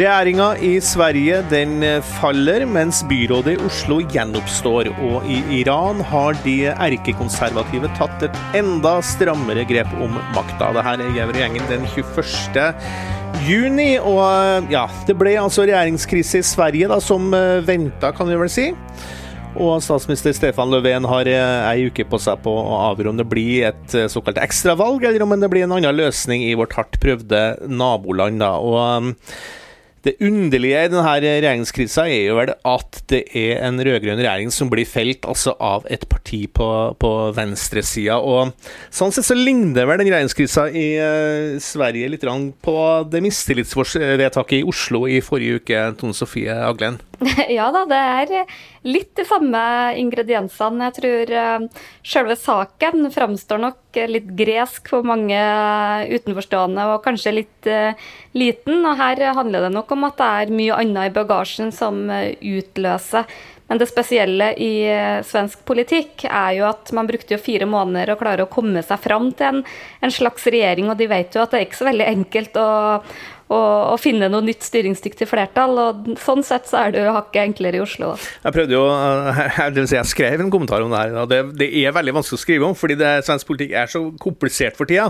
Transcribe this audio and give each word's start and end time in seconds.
Regjeringa 0.00 0.56
i 0.60 0.80
Sverige 0.84 1.38
den 1.48 1.80
faller, 2.20 2.66
mens 2.68 3.00
byrådet 3.08 3.54
i 3.54 3.64
Oslo 3.64 3.96
gjenoppstår. 4.12 4.90
Og 5.08 5.24
i 5.24 5.40
Iran 5.62 6.02
har 6.04 6.36
de 6.44 6.54
erkekonservative 6.68 7.88
tatt 7.96 8.26
et 8.28 8.36
enda 8.60 8.98
strammere 9.00 9.64
grep 9.64 9.88
om 9.96 10.18
makta. 10.34 10.74
Dette 10.76 10.94
er 11.06 11.16
gjevre 11.16 11.40
gjengen 11.40 11.64
den 11.72 11.88
21. 11.94 12.60
juni. 13.48 13.94
Og 14.04 14.68
ja, 14.68 14.84
det 15.08 15.16
ble 15.16 15.38
altså 15.40 15.64
regjeringskrise 15.64 16.44
i 16.44 16.48
Sverige, 16.52 16.92
da, 16.92 17.00
som 17.00 17.32
venta, 17.64 18.12
kan 18.12 18.28
vi 18.28 18.36
vel 18.44 18.52
si. 18.52 18.68
Og 19.58 19.80
statsminister 19.82 20.34
Stefan 20.36 20.70
Löfven 20.70 21.08
har 21.10 21.28
ei 21.30 21.88
uke 21.90 22.04
på 22.06 22.20
seg 22.22 22.38
på 22.44 22.52
å 22.54 22.76
avgjøre 22.90 23.10
om 23.10 23.18
det 23.18 23.26
blir 23.28 23.70
et 23.72 23.96
såkalt 24.12 24.38
ekstravalg, 24.38 25.02
eller 25.04 25.24
om 25.24 25.34
det 25.34 25.50
blir 25.50 25.66
en 25.66 25.74
annen 25.74 25.98
løsning 25.98 26.44
i 26.46 26.54
vårt 26.58 26.76
hardt 26.78 27.00
prøvde 27.02 27.40
naboland. 27.66 28.38
Da. 28.40 28.52
Og 28.62 29.10
det 30.06 30.14
underlige 30.24 30.84
i 30.86 30.88
denne 30.88 31.12
regjeringskrisa 31.20 32.06
er 32.08 32.22
jo 32.30 32.36
vel 32.38 32.52
at 32.54 33.00
det 33.12 33.20
er 33.36 33.60
en 33.66 33.80
rød-grønn 33.84 34.20
regjering 34.20 34.52
som 34.54 34.70
blir 34.72 34.88
felt 34.88 35.26
altså 35.28 35.52
av 35.60 35.84
et 35.92 36.06
parti 36.08 36.46
på, 36.56 36.68
på 37.00 37.10
venstresida. 37.36 38.16
Sånn 38.94 39.12
sett 39.12 39.28
så 39.28 39.36
ligner 39.36 39.88
vel 39.88 40.00
den 40.00 40.08
regjeringskrisa 40.08 40.68
i 40.72 40.86
uh, 40.96 41.60
Sverige 41.60 42.08
litt 42.14 42.24
på 42.64 42.76
det 43.12 43.22
mistillitsvedtaket 43.24 44.60
i 44.60 44.64
Oslo 44.68 45.04
i 45.08 45.20
forrige 45.24 45.60
uke, 45.60 45.84
Tone 46.00 46.16
Sofie 46.16 46.54
Aglen? 46.54 47.00
Ja 47.50 47.68
da, 47.74 47.84
det 47.88 48.00
er 48.00 48.52
litt 48.88 49.12
de 49.18 49.26
samme 49.28 49.60
ingrediensene. 50.00 50.88
Jeg 50.88 50.96
tror 51.00 51.34
uh, 51.36 51.86
selve 52.06 52.36
saken 52.40 53.10
framstår 53.12 53.60
nok 53.68 53.89
litt 54.10 54.28
gresk 54.38 54.90
for 54.92 55.06
mange 55.06 55.38
utenforstående, 56.10 56.86
og 56.92 57.04
kanskje 57.04 57.36
litt 57.40 57.70
uh, 57.70 57.94
liten. 58.36 58.84
Og 58.84 58.98
her 59.00 59.22
handler 59.36 59.66
det 59.66 59.72
nok 59.74 59.94
om 59.96 60.06
at 60.08 60.20
det 60.20 60.28
er 60.42 60.58
mye 60.60 60.76
annet 60.82 61.10
i 61.10 61.16
bagasjen 61.16 61.72
som 61.74 62.04
uh, 62.10 62.28
utløser. 62.40 63.26
Men 63.70 63.78
det 63.78 63.86
spesielle 63.86 64.48
i 64.58 64.72
svensk 65.22 65.60
politikk 65.62 66.24
er 66.26 66.56
jo 66.56 66.64
at 66.66 66.90
man 66.90 67.06
brukte 67.06 67.36
jo 67.36 67.38
fire 67.38 67.68
måneder 67.70 68.10
å 68.10 68.16
klare 68.18 68.42
å 68.42 68.50
komme 68.50 68.82
seg 68.82 68.98
fram 68.98 69.28
til 69.38 69.46
en, 69.46 69.60
en 70.02 70.10
slags 70.10 70.48
regjering, 70.50 70.88
og 70.90 70.98
de 70.98 71.06
vet 71.06 71.38
jo 71.38 71.44
at 71.44 71.54
det 71.54 71.60
er 71.60 71.68
ikke 71.68 71.78
så 71.78 71.86
veldig 71.86 72.08
enkelt 72.10 72.58
å 72.58 72.70
å 73.50 73.96
finne 73.98 74.28
noe 74.30 74.44
nytt 74.46 74.62
styringsdyktig 74.62 75.26
flertall. 75.28 75.74
og 75.82 76.10
Sånn 76.22 76.44
sett 76.46 76.68
så 76.70 76.84
er 76.84 76.94
det 76.94 77.02
jo 77.02 77.14
hakket 77.16 77.42
enklere 77.42 77.80
i 77.80 77.82
Oslo. 77.82 78.12
Jeg 78.44 78.54
prøvde 78.54 78.76
jo, 78.76 78.84
jeg, 78.86 79.86
si 79.90 79.96
jeg 79.98 80.10
skrev 80.12 80.44
en 80.44 80.52
kommentar 80.52 80.84
om 80.84 80.92
det 80.92 81.00
her. 81.00 81.16
det, 81.30 81.40
det, 81.58 81.70
er 81.80 81.96
veldig 81.96 82.14
vanskelig 82.20 82.38
å 82.38 82.42
skrive 82.44 82.68
om, 82.68 82.76
fordi 82.78 82.98
det, 83.00 83.10
svensk 83.26 83.48
politikk 83.48 83.74
er 83.80 83.90
så 83.90 84.04
komplisert 84.22 84.78
for 84.78 84.90
tida. 84.90 85.08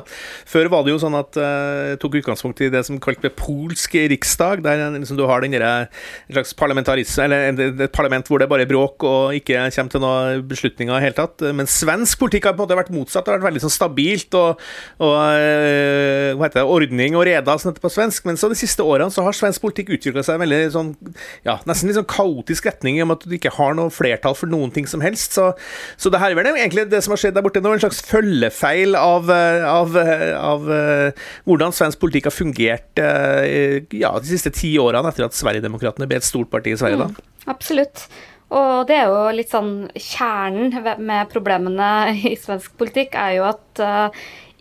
Før 0.48 0.70
var 0.72 0.86
det 0.86 0.94
jo 0.94 1.02
sånn 1.02 1.18
at 1.18 1.36
jeg 1.36 1.96
uh, 1.96 1.98
tok 2.00 2.16
utgangspunkt 2.22 2.62
i 2.64 2.70
det 2.72 2.82
som 2.88 3.00
kalt 3.02 3.28
polsk 3.36 3.98
riksdag, 4.10 4.64
der 4.64 4.86
liksom, 4.96 5.18
du 5.20 5.26
har 5.28 5.44
den 5.44 5.58
en 5.60 5.88
slags 6.30 6.54
parlamentarisme, 6.56 7.26
eller 7.26 7.60
et 7.84 7.92
parlament 7.92 8.28
hvor 8.30 8.40
det 8.40 8.48
bare 8.48 8.64
er 8.64 8.70
bråk 8.70 9.04
og 9.04 9.36
ikke 9.36 9.66
kommer 9.74 9.92
til 9.92 10.04
noen 10.04 10.46
beslutninger 10.48 10.94
i 10.94 10.96
det 10.96 11.08
hele 11.10 11.18
tatt. 11.18 11.44
Men 11.56 11.68
svensk 11.68 12.22
politikk 12.22 12.48
har 12.48 12.56
på 12.56 12.62
en 12.62 12.68
måte 12.68 12.78
vært 12.78 12.94
motsatt. 12.94 13.26
Det 13.26 13.34
har 13.34 13.40
vært 13.40 13.50
veldig 13.50 13.64
sånn 13.66 13.74
stabilt 13.74 14.36
og, 14.38 14.64
og 15.04 15.14
hva 15.18 16.46
heter 16.46 16.62
det, 16.62 16.66
ordning 16.66 17.18
og 17.18 17.26
reda, 17.28 17.58
sånn 17.60 17.76
på 17.80 17.92
svensk 17.92 18.29
så 18.38 18.50
de 18.50 18.58
siste 18.58 18.84
årene 18.84 19.10
så 19.14 19.24
har 19.26 19.36
svensk 19.36 19.62
politikk 19.64 19.92
utvikla 19.96 20.24
seg 20.26 20.36
en 20.36 20.44
veldig 20.44 20.60
sånn, 20.74 20.90
ja, 21.46 21.56
nesten 21.68 21.90
litt 21.90 21.98
sånn 21.98 22.08
kaotisk 22.10 22.68
retning 22.68 23.00
om 23.04 23.14
at 23.14 23.26
du 23.26 23.34
ikke 23.36 23.54
har 23.56 23.76
noe 23.78 23.92
flertall 23.94 24.36
for 24.38 24.50
noen 24.50 24.72
ting 24.74 24.88
som 24.90 25.02
helst. 25.04 25.34
Så, 25.38 25.50
så 26.00 26.12
det 26.12 26.20
her 26.22 26.36
er 26.36 26.50
egentlig 26.52 26.88
det 26.90 27.02
som 27.04 27.14
har 27.14 27.22
skjedd 27.22 27.38
der 27.38 27.46
borte 27.46 27.62
nå, 27.64 27.74
en 27.74 27.82
slags 27.82 28.02
følgefeil 28.06 28.98
av, 28.98 29.30
av, 29.30 29.96
av 30.40 30.70
uh, 30.70 31.28
hvordan 31.48 31.74
svensk 31.76 32.00
politikk 32.02 32.30
har 32.30 32.36
fungert 32.36 33.00
ja, 33.00 34.10
de 34.20 34.28
siste 34.28 34.52
ti 34.54 34.74
årene 34.80 35.10
etter 35.10 35.26
at 35.26 35.36
Sverigedemokraterna 35.36 36.08
ble 36.10 36.20
et 36.20 36.26
stort 36.26 36.50
parti 36.52 36.74
i 36.74 36.80
Sverige. 36.80 37.06
da. 37.06 37.08
Mm, 37.10 37.48
absolutt. 37.54 38.04
Og 38.50 38.86
det 38.88 38.96
er 38.98 39.10
jo 39.10 39.26
litt 39.34 39.52
sånn 39.52 39.74
Kjernen 39.94 40.74
med 41.06 41.30
problemene 41.30 41.90
i 42.32 42.34
svensk 42.38 42.74
politikk 42.80 43.14
er 43.18 43.36
jo 43.38 43.46
at 43.52 43.82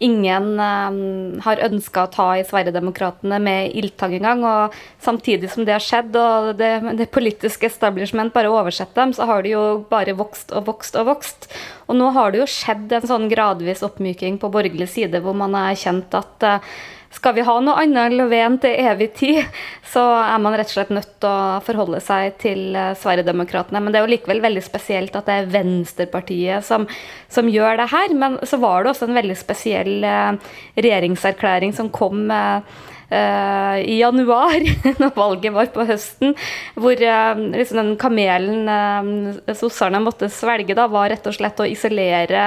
ingen 0.04 0.52
um, 0.60 1.40
har 1.44 1.62
ønska 1.66 2.06
å 2.06 2.12
ta 2.14 2.28
i 2.38 2.44
Sverigedemokraterna 2.48 3.40
med 3.44 3.76
ildtang 3.78 4.16
engang. 4.18 4.44
Og 4.48 4.78
samtidig 5.04 5.52
som 5.54 5.68
det 5.68 5.76
har 5.76 5.84
skjedd, 5.84 6.16
og 6.16 6.54
det, 6.60 6.72
det 7.00 7.10
politiske 7.16 7.70
establishment 7.70 8.34
bare 8.36 8.52
oversetter 8.54 9.04
dem, 9.04 9.16
så 9.16 9.28
har 9.30 9.44
det 9.46 9.54
jo 9.56 9.64
bare 9.92 10.16
vokst 10.20 10.54
og 10.56 10.70
vokst 10.70 11.00
og 11.00 11.10
vokst. 11.12 11.50
Og 11.90 12.00
nå 12.00 12.12
har 12.16 12.32
det 12.32 12.44
jo 12.44 12.52
skjedd 12.52 12.96
en 12.96 13.10
sånn 13.12 13.28
gradvis 13.32 13.84
oppmyking 13.86 14.40
på 14.42 14.52
borgerlig 14.54 14.90
side, 14.94 15.24
hvor 15.26 15.38
man 15.38 15.58
har 15.58 15.78
kjent 15.80 16.16
at 16.18 16.48
uh, 16.48 16.74
skal 17.14 17.34
vi 17.34 17.46
ha 17.46 17.56
noe 17.64 17.78
annet 17.82 18.12
enn 18.12 18.18
Löfven 18.20 18.58
til 18.62 18.76
evig 18.84 19.10
tid, 19.18 19.40
så 19.94 20.04
er 20.22 20.42
man 20.44 20.58
rett 20.58 20.70
og 20.70 20.76
slett 20.78 20.94
nødt 20.94 21.16
til 21.22 21.30
å 21.30 21.62
forholde 21.66 22.02
seg 22.06 22.38
til 22.42 22.78
eh, 22.78 22.94
Sverigedemokraterna. 23.00 23.82
Men 23.82 23.94
det 23.94 24.02
er 24.02 24.06
jo 24.06 24.14
likevel 24.14 24.44
veldig 24.46 24.64
spesielt 24.66 25.18
at 25.18 25.30
det 25.30 25.40
er 25.40 25.50
Venstrepartiet 25.56 26.66
som, 26.66 26.86
som 27.32 27.50
gjør 27.50 27.82
det 27.82 27.90
her. 27.94 28.14
Men 28.14 28.38
så 28.46 28.62
var 28.62 28.84
det 28.84 28.94
også 28.94 29.10
en 29.10 29.18
veldig 29.18 29.40
spesiell 29.40 30.06
eh, 30.06 30.54
regjeringserklæring 30.78 31.74
som 31.78 31.92
kom 31.94 32.30
eh, 32.34 32.86
i 33.10 33.96
januar, 33.98 34.62
når 35.02 35.16
valget 35.16 35.54
var 35.56 35.70
på 35.74 35.86
høsten, 35.90 36.36
hvor 36.78 37.00
uh, 37.02 37.40
liksom 37.56 37.80
den 37.82 37.92
kamelen 38.02 38.70
uh, 38.70 39.54
sosserne 39.58 40.02
måtte 40.04 40.30
svelge, 40.34 40.76
da, 40.78 40.86
var 40.92 41.10
rett 41.10 41.26
og 41.26 41.36
slett 41.38 41.60
å 41.62 41.68
isolere 41.70 42.46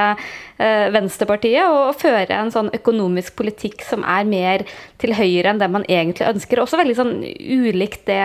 Venstrepartiet 0.63 1.65
og 1.67 1.97
føre 1.99 2.37
en 2.39 2.53
sånn 2.55 2.69
økonomisk 2.77 3.35
politikk 3.41 3.81
som 3.83 4.05
er 4.07 4.29
mer 4.29 4.63
til 5.03 5.11
høyre 5.19 5.51
enn 5.51 5.59
det 5.59 5.67
man 5.73 5.87
egentlig 5.89 6.29
ønsker. 6.29 6.61
Også 6.63 6.79
veldig 6.79 6.95
sånn 6.95 7.17
ulikt 7.27 8.05
det 8.07 8.23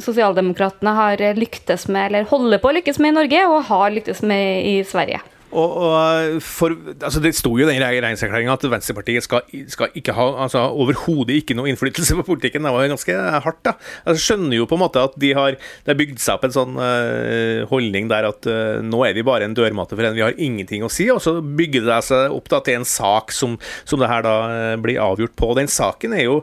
sosialdemokratene 0.00 0.94
har 0.96 1.24
lyktes 1.36 1.84
med, 1.90 2.06
eller 2.06 2.30
holder 2.30 2.62
på 2.62 2.70
å 2.70 2.78
lykkes 2.78 3.02
med 3.02 3.12
i 3.12 3.18
Norge, 3.18 3.44
og 3.50 3.68
har 3.68 3.92
lyktes 3.92 4.24
med 4.24 4.70
i 4.70 4.78
Sverige. 4.88 5.20
Og, 5.50 5.70
og 5.82 6.42
for, 6.44 6.74
altså 7.00 7.20
Det 7.22 7.32
sto 7.34 7.52
jo 7.58 7.64
i 7.64 7.68
den 7.68 7.82
regjeringserklæringa 7.82 8.54
at 8.54 8.66
Venstrepartiet 8.70 9.26
skal, 9.26 9.42
skal 9.70 9.94
ikke 9.98 10.14
ha 10.14 10.26
altså 10.44 10.62
overhodet 10.68 11.40
ikke 11.40 11.56
noe 11.58 11.70
innflytelse 11.72 12.16
på 12.20 12.26
politikken. 12.28 12.66
Det 12.66 12.72
var 12.74 12.86
jo 12.86 12.92
ganske 12.94 13.18
hardt. 13.46 13.62
da. 13.66 13.74
Jeg 14.06 14.24
skjønner 14.24 14.60
jo 14.60 14.68
på 14.70 14.78
en 14.78 14.84
måte 14.84 15.02
at 15.10 15.16
de 15.20 15.32
har, 15.36 15.58
det 15.58 15.92
har 15.92 15.98
bygd 15.98 16.22
seg 16.22 16.38
opp 16.38 16.46
en 16.46 16.56
sånn 16.56 16.78
uh, 16.78 17.66
holdning 17.70 18.10
der 18.12 18.30
at 18.30 18.50
uh, 18.50 18.78
nå 18.86 19.02
er 19.06 19.16
vi 19.16 19.26
bare 19.26 19.48
en 19.48 19.56
dørmatte 19.56 19.98
for 19.98 20.06
en, 20.06 20.16
vi 20.16 20.24
har 20.24 20.38
ingenting 20.38 20.86
å 20.86 20.92
si. 20.92 21.10
Og 21.12 21.22
så 21.24 21.38
bygger 21.42 21.88
det 21.88 22.02
seg 22.06 22.36
opp 22.36 22.50
da, 22.52 22.62
til 22.64 22.80
en 22.80 22.88
sak 22.88 23.34
som, 23.34 23.58
som 23.84 24.02
det 24.02 24.10
her 24.10 24.26
da 24.26 24.36
uh, 24.46 24.76
blir 24.82 25.02
avgjort 25.02 25.34
på. 25.38 25.54
Den 25.58 25.70
saken 25.70 26.14
er 26.14 26.28
jo 26.28 26.42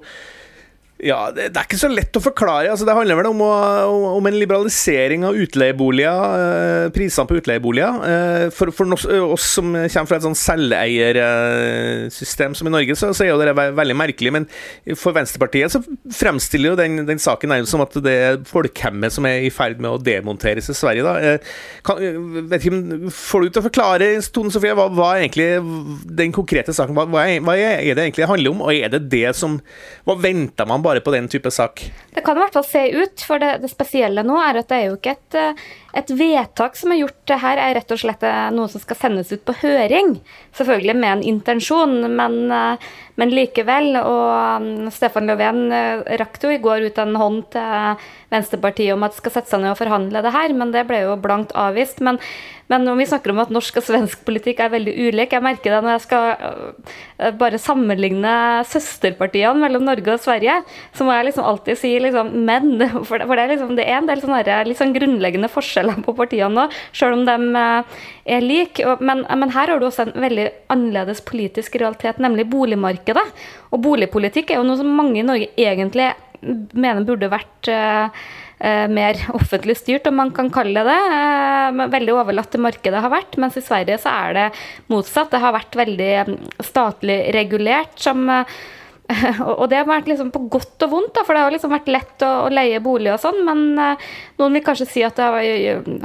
ja, 0.98 1.30
det, 1.30 1.52
det, 1.54 1.62
er 1.62 1.68
ikke 1.68 1.78
så 1.78 1.92
lett 1.92 2.16
å 2.18 2.22
forklare. 2.24 2.72
Altså, 2.72 2.86
det 2.88 2.96
handler 2.98 3.20
vel 3.20 3.28
om, 3.30 3.42
å, 3.46 3.50
om 4.18 4.26
en 4.26 4.38
liberalisering 4.40 5.26
av 5.28 5.36
utleieboliger, 5.38 6.22
eh, 6.42 6.88
prisene 6.96 7.30
på 7.30 7.38
utleieboliger. 7.38 8.00
Eh, 8.08 8.46
for, 8.56 8.72
for 8.74 8.90
oss, 8.96 9.06
oss 9.06 9.46
som 9.60 9.68
kommer 9.76 10.10
fra 10.10 10.18
et 10.18 10.26
sånn 10.26 10.42
selveiersystem 10.42 12.56
som 12.58 12.70
i 12.70 12.74
Norge, 12.74 12.94
så, 12.98 13.06
så 13.14 13.22
er 13.26 13.30
jo 13.30 13.38
det 13.42 13.54
veldig 13.78 13.98
merkelig. 14.00 14.32
Men 14.34 14.46
for 14.98 15.14
Venstrepartiet 15.18 15.72
så 15.76 15.80
fremstiller 16.18 16.70
jo 16.72 16.80
den, 16.80 16.94
den 17.06 17.22
saken 17.22 17.50
nærmest 17.54 17.72
som 17.76 17.86
at 17.86 17.94
det 18.02 18.16
er 18.18 18.42
folkhemmet 18.50 19.14
som 19.14 19.26
er 19.30 19.46
i 19.46 19.54
ferd 19.54 19.78
med 19.84 19.92
å 19.94 20.02
demonteres 20.02 20.72
i 20.74 20.76
Sverige. 20.78 21.06
Da. 21.06 21.14
Eh, 21.22 21.38
kan, 21.86 22.02
vet 22.50 22.66
ikke, 22.66 23.14
får 23.14 23.40
du 23.46 23.50
til 23.52 23.62
å 23.62 23.68
forklare, 23.68 24.22
Tone 24.34 24.50
Sofie, 24.54 24.74
hva, 24.78 24.88
hva, 24.90 25.10
er 25.14 25.22
egentlig 25.28 25.50
den 26.18 26.32
konkrete 26.36 26.74
saken 26.74 26.98
hva, 26.98 27.06
hva, 27.14 27.22
er, 27.30 27.38
hva 27.46 27.54
er 27.54 27.94
det 27.94 28.04
egentlig 28.08 28.26
det 28.26 28.34
handler 28.34 28.52
om? 28.58 28.66
Og 28.66 28.72
er 28.74 28.90
det 28.98 29.06
det 29.14 29.30
som 29.38 29.62
Hva 30.08 30.16
venter 30.22 30.66
man 30.70 30.84
bare 30.88 31.04
på 31.04 31.14
den 31.14 31.28
type 31.32 31.52
sak? 31.54 31.84
Det 32.16 32.24
kan 32.26 32.38
i 32.38 32.44
hvert 32.46 32.56
fall 32.58 32.68
se 32.68 32.84
ut, 32.96 33.26
for 33.28 33.44
det, 33.44 33.58
det 33.64 33.72
spesielle 33.72 34.24
nå 34.26 34.40
er 34.42 34.62
at 34.64 34.72
det 34.72 34.80
er 34.80 34.90
jo 34.90 34.98
ikke 34.98 35.16
et, 35.18 35.38
eh, 35.38 35.68
et 35.98 36.12
vedtak 36.14 36.78
som 36.78 36.94
er 36.94 37.02
gjort. 37.02 37.34
Her 37.42 37.60
er 37.62 37.76
rett 37.80 37.94
og 37.94 38.02
slett 38.02 38.24
eh, 38.26 38.50
noe 38.54 38.70
som 38.72 38.82
skal 38.84 39.00
sendes 39.00 39.32
ut 39.34 39.44
på 39.48 39.56
høring. 39.64 40.18
Selvfølgelig 40.58 40.96
med 40.98 41.16
en 41.16 41.24
intensjon, 41.34 41.96
men, 42.14 42.38
eh, 42.54 42.92
men 43.18 43.34
likevel. 43.34 43.98
Og 44.02 44.66
mm, 44.66 44.92
Stefan 44.94 45.30
Löfven 45.30 45.66
rakk 46.22 46.38
jo 46.44 46.54
i 46.54 46.62
går 46.62 46.90
ut 46.90 47.02
en 47.02 47.18
hånd 47.18 47.48
til 47.56 48.06
Venstrepartiet 48.34 48.94
om 48.94 49.08
at 49.08 49.16
de 49.16 49.22
skal 49.22 49.38
sette 49.38 49.54
seg 49.54 49.64
ned 49.64 49.74
og 49.74 49.80
forhandle 49.80 50.22
det 50.22 50.36
her, 50.36 50.54
men 50.54 50.74
det 50.76 50.86
ble 50.90 51.02
jo 51.06 51.18
blankt 51.24 51.56
avvist. 51.58 52.04
Men, 52.04 52.20
men 52.70 52.86
når 52.86 53.00
vi 53.00 53.10
snakker 53.10 53.34
om 53.34 53.42
at 53.42 53.54
norsk 53.56 53.80
og 53.80 53.88
svensk 53.88 54.22
politikk 54.28 54.62
er 54.62 54.74
veldig 54.76 54.94
ulik, 55.08 55.34
jeg 55.34 55.46
merker 55.46 55.74
det 55.74 55.82
når 55.86 55.96
jeg 55.96 56.06
skal 56.06 57.34
bare 57.40 57.62
sammenligne 57.62 58.36
søsterpartiene 58.68 59.64
mellom 59.64 59.88
Norge 59.88 60.18
og 60.18 60.22
Sverige, 60.22 60.60
så 60.94 61.08
må 61.08 61.16
jeg 61.16 61.30
liksom 61.30 61.48
alltid 61.48 61.80
si 61.80 61.96
liksom 62.04 62.36
men. 62.46 62.76
For 63.08 63.18
det, 63.18 63.28
for 63.30 63.40
det, 63.40 63.44
er, 63.46 63.54
liksom, 63.56 63.76
det 63.80 63.88
er 63.88 64.02
en 64.02 64.10
del 64.10 64.22
sånne 64.22 64.60
litt 64.68 64.80
sånn 64.80 64.96
grunnleggende 64.96 65.50
forskjeller 65.52 65.87
på 66.06 66.16
partiene 66.18 66.54
nå, 66.54 66.68
selv 66.96 67.18
om 67.20 67.26
de 67.28 67.36
øh, 67.62 68.00
er 68.38 68.46
like. 68.46 68.96
Men, 69.00 69.26
men 69.28 69.54
her 69.56 69.74
har 69.74 69.80
du 69.80 69.88
også 69.88 70.08
en 70.08 70.16
veldig 70.28 70.48
annerledes 70.74 71.24
politisk 71.28 71.78
realitet, 71.82 72.22
nemlig 72.24 72.48
boligmarkedet. 72.52 73.26
Og 73.72 73.84
boligpolitikk 73.84 74.52
er 74.52 74.62
jo 74.62 74.68
noe 74.68 74.80
som 74.80 74.92
mange 74.98 75.22
i 75.22 75.28
Norge 75.28 75.52
egentlig 75.58 76.12
mener 76.78 77.06
burde 77.08 77.32
vært 77.32 77.70
eh, 77.72 78.28
mer 78.90 79.20
offentlig 79.38 79.78
styrt, 79.78 80.08
om 80.10 80.18
man 80.22 80.32
kan 80.36 80.50
kalle 80.54 80.84
det 80.86 80.96
det. 80.98 81.90
Veldig 81.94 82.16
overlatt 82.16 82.52
til 82.54 82.64
markedet 82.66 83.04
har 83.04 83.14
vært, 83.14 83.38
mens 83.42 83.58
i 83.60 83.66
Sverige 83.66 84.00
så 84.02 84.14
er 84.14 84.38
det 84.38 84.48
motsatt. 84.92 85.32
Det 85.34 85.42
har 85.44 85.56
vært 85.56 85.78
veldig 85.78 86.12
statlig 86.66 87.20
regulert, 87.36 87.94
som 88.02 88.26
og 89.60 89.70
det 89.72 89.78
har 89.80 89.88
vært 89.88 90.10
liksom 90.10 90.34
på 90.36 90.42
godt 90.52 90.84
og 90.84 90.92
vondt, 90.92 91.14
da, 91.16 91.24
for 91.24 91.36
det 91.36 91.44
har 91.46 91.54
liksom 91.54 91.72
vært 91.72 91.88
lett 91.92 92.24
å, 92.28 92.32
å 92.44 92.52
leie 92.52 92.82
bolig 92.84 93.14
og 93.14 93.22
sånn, 93.24 93.40
men 93.48 93.62
uh, 93.80 94.10
noen 94.42 94.58
vil 94.58 94.66
kanskje 94.66 94.88
si 94.90 95.04
at 95.06 95.16
det 95.16 95.28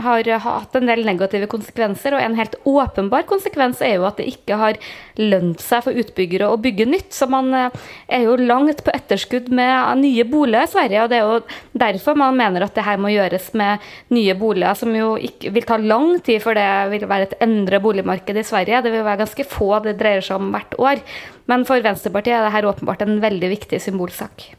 har, 0.04 0.28
har, 0.31 0.31
hatt 0.44 0.78
en 0.78 0.87
del 0.87 1.02
negative 1.06 1.49
konsekvenser. 1.50 2.14
Og 2.14 2.22
en 2.22 2.38
helt 2.38 2.54
åpenbar 2.69 3.26
konsekvens 3.31 3.82
er 3.82 3.96
jo 3.96 4.06
at 4.06 4.22
det 4.22 4.28
ikke 4.31 4.60
har 4.60 4.78
lønt 5.19 5.64
seg 5.64 5.82
for 5.88 5.99
utbyggere 5.99 6.52
å 6.52 6.60
bygge 6.62 6.87
nytt. 6.93 7.10
Så 7.16 7.26
man 7.32 7.50
uh, 7.56 7.90
er 8.06 8.28
jo 8.28 8.38
langt 8.38 8.84
på 8.87 8.94
etterskudd 8.94 9.50
med 9.50 10.04
nye 10.04 10.26
boliger 10.28 10.69
i 10.69 10.72
Sverige, 10.76 11.02
og 11.02 11.10
det 11.10 11.19
er 11.19 11.26
jo 11.26 11.82
derfor 11.82 12.19
man 12.22 12.38
mener 12.38 12.69
at 12.69 12.78
det 12.78 12.87
her 12.87 13.02
må 13.02 13.10
gjøres 13.10 13.50
med 13.58 13.93
nye 14.14 14.38
boliger, 14.38 14.78
som 14.78 14.94
jo 14.94 15.16
ikke 15.19 15.50
vil 15.56 15.66
ta 15.66 15.81
lang 15.82 16.14
tid 16.22 16.38
for 16.44 16.54
det 16.54 16.70
vil 16.94 17.10
være 17.10 17.32
et 17.32 17.38
endret 17.43 17.82
boligmarked 17.82 18.38
i 18.38 18.46
Sverige. 18.46 18.84
Det 18.87 18.94
vil 18.94 19.06
være 19.06 19.25
ganske 19.25 19.50
få 19.50 19.75
det 19.82 19.99
dreier 19.99 20.22
seg 20.22 20.38
om 20.38 20.52
hvert 20.54 20.78
år. 20.78 21.06
Men 21.50 21.67
for 21.69 21.83
Venstrepartiet 21.83 22.37
er 22.39 22.49
dette 22.49 22.71
åpenbart 22.71 23.05
en 23.05 23.21
veldig 23.23 23.53
viktig 23.56 23.81
symbolsak. 23.83 24.53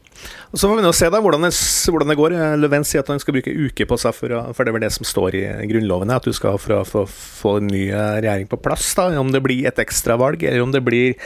Og 0.52 0.58
Så 0.60 0.68
får 0.68 0.78
vi 0.78 0.84
nå 0.84 0.92
se 0.94 1.08
da 1.10 1.20
hvordan 1.20 1.46
det, 1.46 1.52
hvordan 1.90 2.12
det 2.12 2.18
går. 2.20 2.36
Löfven 2.60 2.86
sier 2.86 3.02
at 3.02 3.10
han 3.12 3.20
skal 3.20 3.36
bruke 3.36 3.52
uke 3.52 3.86
på 3.90 3.98
seg, 4.00 4.14
for, 4.16 4.34
for, 4.54 4.64
det 4.64 4.70
er 4.70 4.76
vel 4.78 4.86
det 4.86 4.92
som 4.94 5.08
står 5.08 5.36
i 5.40 5.44
Grunnloven, 5.72 6.12
at 6.14 6.24
du 6.24 6.32
skal 6.36 6.60
få 6.60 7.56
en 7.58 7.68
ny 7.68 7.88
regjering 7.92 8.48
på 8.50 8.60
plass. 8.62 8.92
da, 8.96 9.10
Om 9.20 9.34
det 9.34 9.42
blir 9.44 9.68
et 9.68 9.82
ekstravalg, 9.82 10.46
eller 10.46 10.64
om 10.64 10.72
det 10.74 10.84
blir 10.86 11.18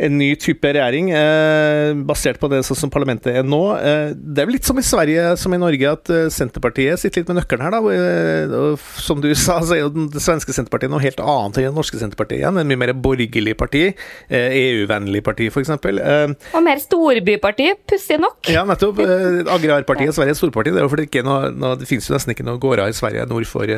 en 0.00 0.16
ny 0.18 0.30
type 0.40 0.64
regjering, 0.72 1.10
eh, 1.12 1.92
basert 2.08 2.40
på 2.40 2.48
det 2.50 2.62
sånn 2.64 2.78
som 2.78 2.92
parlamentet 2.92 3.34
er 3.36 3.44
nå. 3.46 3.60
Eh, 3.76 4.12
det 4.16 4.42
er 4.42 4.48
vel 4.48 4.56
litt 4.56 4.68
som 4.68 4.78
i 4.80 4.84
Sverige 4.86 5.34
som 5.40 5.52
i 5.52 5.60
Norge, 5.60 5.92
at 5.92 6.10
eh, 6.12 6.28
Senterpartiet 6.32 7.00
sitter 7.02 7.20
litt 7.20 7.32
med 7.32 7.40
nøkkelen 7.40 7.66
her. 7.66 7.74
da, 7.76 7.80
Og, 8.60 8.80
Som 9.00 9.20
du 9.20 9.28
sa, 9.38 9.58
så 9.60 9.76
er 9.76 9.82
jo 9.84 9.90
det 10.12 10.22
svenske 10.24 10.54
Senterpartiet 10.56 10.92
noe 10.92 11.02
helt 11.04 11.20
annet 11.20 11.60
enn 11.60 11.68
det 11.68 11.76
norske 11.76 12.00
Senterpartiet 12.00 12.40
igjen. 12.40 12.60
En 12.62 12.70
mye 12.70 12.80
mer 12.80 12.94
borgerlig 12.96 13.56
parti. 13.60 13.90
EU-vennlig 14.30 15.20
eh, 15.20 15.24
e 15.24 15.26
parti, 15.26 15.50
f.eks. 15.52 15.72
Eh, 15.76 16.34
Og 16.56 16.64
mer 16.64 16.80
storbyparti, 16.80 17.68
pussig 17.90 18.20
nok. 18.22 18.48
Ja, 18.52 18.64
nettopp. 18.68 19.02
Agrarpartiet 19.52 20.16
Sverige 20.16 20.36
er 20.36 20.40
storparti. 20.40 20.72
Det 20.72 20.80
er 20.80 20.88
jo 20.88 20.92
fordi 20.94 21.08
det, 21.10 21.24
noe, 21.26 21.52
noe, 21.52 21.76
det 21.80 21.88
finnes 21.90 22.08
jo 22.08 22.16
nesten 22.16 22.32
ikke 22.34 22.46
noen 22.48 22.62
gårder 22.62 22.88
i 22.88 22.96
Sverige 22.96 23.28
nord 23.28 23.48
for 23.50 23.68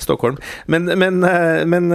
Stockholm. 0.00 0.38
Men, 0.66 0.90
men, 0.98 1.22
men 1.70 1.88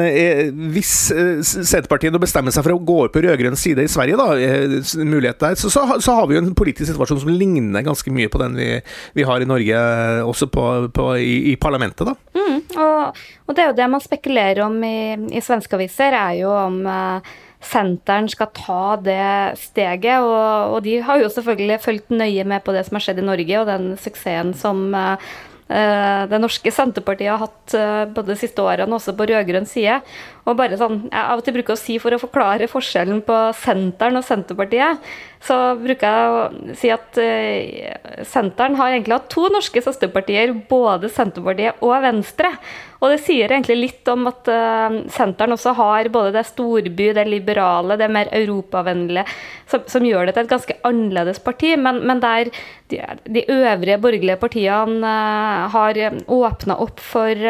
hvis 0.73 0.95
Senterpartiet 1.43 2.13
nå 2.13 2.21
bestemmer 2.23 2.53
seg 2.55 2.63
for 2.65 2.77
å 2.77 2.81
gå 2.83 2.99
på 3.11 3.23
rød-grønn 3.23 3.59
side 3.59 3.72
side 3.73 3.85
i 3.85 3.91
Sverige, 3.91 4.17
da, 4.17 4.27
eh, 4.37 5.05
mulighet 5.05 5.39
der, 5.39 5.55
så, 5.55 5.69
så, 5.69 5.85
så, 5.99 6.13
har 6.13 6.27
vi 6.27 6.37
jo 6.37 6.43
en 6.43 6.55
politisk 6.55 6.91
situasjon 6.91 7.21
som 7.23 7.31
ligner 7.33 7.85
ganske 7.85 8.11
mye 8.13 8.29
på 8.31 8.41
den 8.41 8.57
vi, 8.57 8.69
vi 9.13 9.23
har 9.27 9.41
i 9.41 9.49
Norge, 9.49 9.77
eh, 9.77 10.21
også 10.25 10.49
på, 10.51 10.67
på, 10.93 11.07
i, 11.17 11.53
i, 11.53 11.55
parlamentet. 11.55 12.07
da. 12.07 12.15
Mm, 12.33 12.59
og, 12.77 13.23
og, 13.47 13.55
det 13.55 13.63
er 13.63 13.71
jo 13.71 13.79
det 13.79 13.89
man 13.89 14.03
spekulerer 14.03 14.63
om 14.65 14.77
i, 14.83 15.15
i 15.33 15.41
svenske 15.43 15.77
aviser, 15.77 16.13
er 16.13 16.37
jo 16.43 16.53
om 16.53 16.83
uh, 16.85 17.33
Senteren 17.63 18.25
skal 18.27 18.49
ta 18.51 18.97
det 18.99 19.55
steget. 19.55 20.19
Og, 20.19 20.73
og, 20.73 20.81
de 20.83 20.97
har 20.99 21.21
jo 21.21 21.29
selvfølgelig 21.31 21.77
fulgt 21.79 22.11
nøye 22.11 22.43
med 22.43 22.59
på 22.65 22.73
det 22.75 22.81
som 22.83 22.97
har 22.99 23.05
skjedd 23.05 23.21
i 23.21 23.23
Norge, 23.29 23.61
og 23.61 23.69
den 23.69 23.85
suksessen 24.03 24.51
som 24.59 24.89
uh, 24.91 25.15
det 25.67 26.37
norske 26.43 26.71
Senterpartiet 26.75 27.31
har 27.31 27.39
hatt 27.41 27.73
både 28.13 28.33
de 28.33 28.35
siste 28.37 28.61
årene, 28.61 28.97
også 28.97 29.13
på 29.17 29.25
rød-grønn 29.29 29.65
side. 29.69 30.01
Og 30.43 30.57
bare 30.59 30.77
sånn, 30.79 31.05
jeg 31.07 31.23
av 31.23 31.39
og 31.39 31.45
til 31.45 31.55
bruker 31.55 31.75
å 31.75 31.79
si 31.79 31.95
For 32.03 32.15
å 32.15 32.19
forklare 32.19 32.67
forskjellen 32.71 33.21
på 33.23 33.37
Senteren 33.55 34.19
og 34.19 34.25
Senterpartiet, 34.27 35.03
så 35.43 35.57
bruker 35.79 36.07
jeg 36.07 36.33
å 36.33 36.73
si 36.79 36.91
at 36.91 37.19
uh, 37.19 38.23
Senteren 38.27 38.75
har 38.79 38.91
egentlig 38.91 39.17
hatt 39.17 39.29
to 39.31 39.47
norske 39.51 39.83
søsterpartier, 39.83 40.51
både 40.69 41.11
Senterpartiet 41.11 41.83
og 41.83 41.95
Venstre. 42.03 42.51
Og 43.03 43.11
det 43.11 43.19
sier 43.25 43.51
egentlig 43.51 43.75
litt 43.81 44.09
om 44.11 44.29
at 44.31 44.47
uh, 44.47 45.01
Senteren 45.11 45.55
også 45.57 45.73
har 45.75 46.07
både 46.13 46.31
det 46.37 46.45
storby, 46.47 47.09
det 47.17 47.25
liberale, 47.27 47.97
det 47.99 48.07
mer 48.11 48.31
europavennlige, 48.31 49.25
som, 49.67 49.83
som 49.91 50.07
gjør 50.07 50.29
det 50.29 50.37
til 50.37 50.45
et 50.45 50.53
ganske 50.53 50.77
annerledes 50.87 51.43
parti. 51.43 51.73
Men, 51.75 51.99
men 52.07 52.23
der 52.23 52.51
de, 52.93 53.01
de, 53.27 53.45
øvrige 53.51 53.99
borgerlige 53.99 54.39
partiene 54.39 55.03
uh, 55.03 55.67
har 55.75 55.99
åpna 56.31 56.79
opp 56.83 57.03
for 57.03 57.47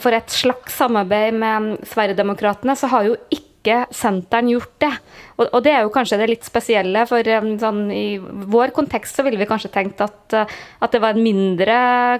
for 0.00 0.16
et 0.16 0.32
slags 0.32 0.78
samarbeid 0.80 1.34
med 1.36 1.82
Sverigedemokraterna, 1.84 2.72
så 2.72 2.88
har 2.88 3.10
jo 3.10 3.16
ikke 3.28 3.51
Senteren 3.94 4.50
gjort 4.50 4.74
det. 4.82 4.90
Og, 5.36 5.46
og, 5.46 5.58
det 5.64 5.72
er 5.72 5.84
jo 5.84 5.92
kanskje 5.94 6.18
det 6.20 6.28
litt 6.30 6.46
spesielle, 6.46 7.04
for 7.08 7.28
um, 7.38 7.52
sånn, 7.60 7.82
i 7.94 8.18
vår 8.20 8.72
kontekst 8.76 9.18
så 9.18 9.24
ville 9.26 9.40
vi 9.40 9.48
kanskje 9.50 9.72
tenkt 9.74 10.02
at, 10.04 10.36
uh, 10.36 10.56
at, 10.80 10.94
det 10.94 11.02
var 11.02 11.14
en 11.14 11.24
mindre 11.24 11.76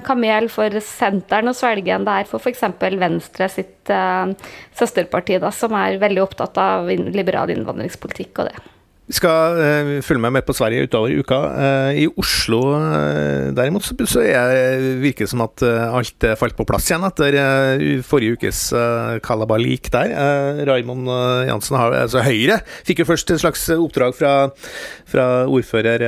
kamel 0.06 0.48
for 0.52 0.78
Senteren 0.86 1.50
å 1.50 1.56
svelge 1.56 1.94
enn 1.94 2.06
det 2.08 2.18
er 2.22 2.30
for 2.30 2.42
f.eks. 2.42 2.64
Venstre 3.02 3.48
sitt 3.52 3.92
uh, 3.92 4.30
søsterparti, 4.78 5.40
da, 5.42 5.50
som 5.54 5.74
er 5.78 6.00
veldig 6.02 6.22
opptatt 6.24 6.62
av 6.62 6.92
liberal 6.92 7.52
innvandringspolitikk 7.54 8.44
og 8.44 8.52
det. 8.52 8.72
Skal 9.12 9.58
uh, 9.58 9.90
følge 10.04 10.22
med 10.22 10.32
mer 10.38 10.44
på 10.46 10.54
Sverige 10.56 10.86
utover 10.86 11.12
i 11.12 11.18
uka. 11.20 11.38
Uh, 11.52 11.90
I 12.04 12.06
Oslo 12.20 12.60
uh, 12.72 13.52
derimot 13.52 13.84
så, 13.84 13.96
så 14.08 14.24
jeg, 14.24 14.92
virker 15.02 15.26
det 15.26 15.32
som 15.32 15.44
at 15.44 15.62
alt 15.62 16.26
falt 16.40 16.56
på 16.56 16.66
plass 16.68 16.88
igjen 16.88 17.04
etter 17.06 17.36
forrige 18.06 18.36
ukes 18.38 18.60
kalabalik 19.24 19.90
der. 19.92 20.12
Raymond 20.68 21.08
Jansen 21.48 21.76
har 21.78 21.94
altså 22.02 22.22
Høyre 22.24 22.60
fikk 22.86 23.02
jo 23.02 23.08
først 23.08 23.32
et 23.34 23.42
slags 23.42 23.64
oppdrag 23.74 24.14
fra, 24.16 24.32
fra 25.08 25.26
ordfører 25.50 26.04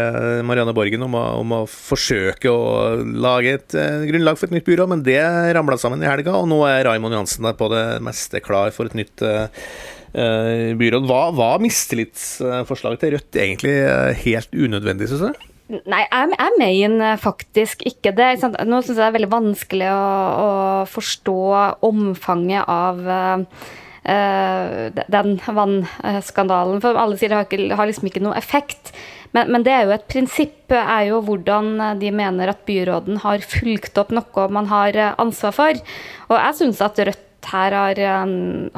Marianne 0.47 0.75
Borgen 0.77 1.05
om 1.07 1.17
å, 1.19 1.25
om 1.41 1.57
å, 1.59 1.63
forsøke 1.69 2.51
å 2.51 3.03
lage 3.03 3.57
et 3.59 3.77
grunnlag 4.09 4.39
for 4.39 4.49
et 4.49 4.57
nytt 4.59 4.69
byrå, 4.69 4.89
men 4.91 5.05
det 5.07 5.21
ramla 5.57 5.79
sammen 5.81 6.03
i 6.03 6.09
helga, 6.09 6.37
og 6.39 6.49
nå 6.51 6.63
er 6.69 6.85
Raymond 6.89 7.19
Jansen 7.19 7.51
på 7.59 7.71
det 7.73 7.85
meste 8.05 8.43
klar 8.45 8.73
for 8.75 8.91
et 8.91 8.99
nytt 8.99 9.25
byråd. 10.15 11.09
Hva 11.09 11.23
var 11.35 11.63
mistillitsforslaget 11.63 13.03
til 13.03 13.17
Rødt 13.17 13.39
egentlig 13.41 13.75
eh, 13.83 14.25
helt 14.25 14.55
unødvendig, 14.55 15.11
syns 15.11 15.27
du? 15.27 15.51
Nei, 15.89 16.03
jeg, 16.05 16.35
jeg 16.37 16.59
mener 16.61 17.17
faktisk 17.21 17.83
ikke 17.89 18.13
det. 18.17 18.35
Nå 18.45 18.83
syns 18.83 18.99
jeg 18.99 19.01
det 19.01 19.09
er 19.09 19.17
veldig 19.17 19.33
vanskelig 19.33 19.89
å, 19.91 20.05
å 20.45 20.51
forstå 20.93 21.39
omfanget 21.89 22.69
av 22.69 23.01
uh, 23.09 23.73
den 25.17 25.33
vannskandalen. 25.41 26.85
For 26.85 27.01
alle 27.01 27.17
sier 27.17 27.33
det 27.33 27.41
har, 27.41 27.49
ikke, 27.49 27.81
har 27.81 27.89
liksom 27.89 28.11
ikke 28.13 28.23
noe 28.27 28.37
effekt. 28.37 28.93
Men, 29.33 29.49
men, 29.57 29.65
det 29.67 29.73
er 29.73 29.89
jo 29.89 29.97
et 29.97 30.07
prinsipp, 30.13 30.69
er 30.69 31.09
jo 31.09 31.25
hvordan 31.25 31.97
de 31.99 32.13
mener 32.15 32.53
at 32.53 32.63
byråden 32.69 33.25
har 33.25 33.43
fulgt 33.43 33.99
opp 33.99 34.13
noe 34.15 34.49
man 34.53 34.69
har 34.71 35.01
ansvar 35.17 35.57
for. 35.57 35.85
Og 36.29 36.37
jeg 36.39 36.61
syns 36.61 36.85
at 36.85 37.01
Rødt 37.09 37.51
her 37.51 37.75
har, 37.81 38.05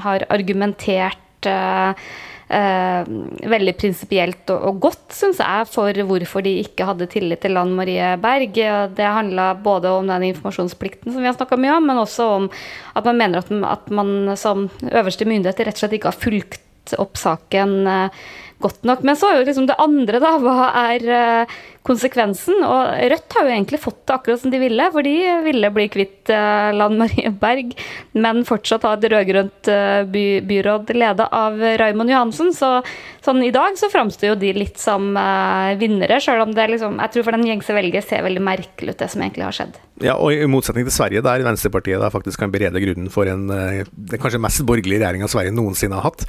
har 0.06 0.30
argumentert 0.32 1.25
Uh, 1.46 3.02
veldig 3.50 3.72
prinsipielt 3.74 4.52
og, 4.54 4.60
og, 4.68 4.76
godt, 4.84 5.08
syns 5.16 5.40
jeg, 5.42 5.66
for 5.66 5.98
hvorfor 6.06 6.44
de 6.46 6.52
ikke 6.60 6.86
hadde 6.86 7.08
tillit 7.10 7.40
til 7.42 7.56
Lan 7.56 7.72
Marie 7.74 8.12
Berg. 8.22 8.60
Det 8.94 9.08
handla 9.16 9.48
både 9.58 9.90
om 9.90 10.06
den 10.06 10.28
informasjonsplikten 10.28 11.10
som 11.10 11.24
vi 11.24 11.26
har 11.26 11.34
snakka 11.34 11.58
mye 11.58 11.74
om, 11.80 11.90
men 11.90 11.98
også 12.04 12.28
om 12.36 12.46
at 12.94 13.08
man 13.10 13.18
mener 13.18 13.42
at, 13.42 13.50
at 13.50 13.90
man 13.90 14.36
som 14.38 14.68
øverste 14.86 15.26
myndighet 15.26 15.66
rett 15.66 15.74
og 15.74 15.82
slett 15.82 15.98
ikke 15.98 16.12
har 16.12 16.22
fulgt 16.22 16.62
opp 17.02 17.18
saken 17.18 17.80
eh, 17.90 18.26
godt 18.62 18.86
nok. 18.88 19.02
Men 19.04 19.18
så 19.18 19.30
er 19.30 19.40
jo 19.40 19.48
liksom 19.48 19.66
det 19.68 19.78
andre, 19.82 20.20
da. 20.22 20.36
Hva 20.40 20.70
er 20.86 21.08
uh, 21.10 21.56
konsekvensen. 21.86 22.62
Og 22.66 22.96
Rødt 23.12 23.36
har 23.36 23.46
jo 23.46 23.54
egentlig 23.54 23.80
fått 23.82 24.02
det 24.06 24.14
akkurat 24.16 24.42
som 24.42 24.52
de 24.52 24.60
ville, 24.60 24.88
for 24.94 25.06
de 25.06 25.14
ville 25.46 25.70
bli 25.74 25.86
kvitt 25.92 26.32
eh, 26.32 26.70
Lan 26.76 26.98
Marie 27.00 27.32
Berg, 27.42 27.74
men 28.16 28.44
fortsatt 28.48 28.86
ha 28.86 28.94
et 28.96 29.06
rød-grønt 29.12 29.70
eh, 29.72 30.02
by, 30.10 30.24
byråd 30.46 30.92
leda 30.96 31.28
av 31.34 31.58
Raymond 31.80 32.12
Johansen. 32.12 32.52
Så 32.56 32.80
sånn 33.26 33.42
i 33.42 33.52
dag 33.54 33.78
så 33.78 33.90
framstår 33.92 34.32
jo 34.32 34.38
de 34.40 34.52
litt 34.56 34.80
som 34.82 35.12
eh, 35.18 35.74
vinnere, 35.80 36.20
sjøl 36.22 36.44
om 36.46 36.54
det 36.56 36.68
liksom 36.72 37.00
Jeg 37.02 37.14
tror 37.14 37.26
for 37.26 37.36
den 37.36 37.46
gjengse 37.48 37.74
velger 37.76 38.04
ser 38.04 38.24
veldig 38.26 38.44
merkelig 38.44 38.94
ut, 38.94 39.00
det 39.02 39.10
som 39.12 39.24
egentlig 39.24 39.46
har 39.46 39.56
skjedd. 39.56 39.80
Ja, 40.04 40.16
og 40.20 40.34
i 40.34 40.46
motsetning 40.50 40.84
til 40.86 40.92
Sverige, 40.92 41.24
der 41.24 41.44
Venstrepartiet 41.46 42.02
der 42.02 42.12
faktisk 42.12 42.42
kan 42.42 42.52
berede 42.52 42.82
grunnen 42.82 43.08
for 43.12 43.28
en, 43.30 43.46
den 43.48 44.20
kanskje 44.20 44.40
mest 44.42 44.60
borgerlige 44.68 45.00
regjeringa 45.00 45.28
Sverige 45.32 45.54
noensinne 45.56 45.96
har 45.96 46.10
hatt, 46.10 46.26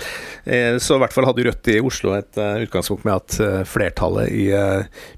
så 0.79 0.95
i 0.95 1.01
hvert 1.01 1.11
fall 1.11 1.27
hadde 1.27 1.43
Rødt 1.43 1.67
i 1.73 1.81
Oslo 1.83 2.13
et 2.15 2.39
utgangspunkt 2.39 3.03
med 3.03 3.17
at 3.17 3.67
flertallet 3.67 4.31
i 4.31 4.45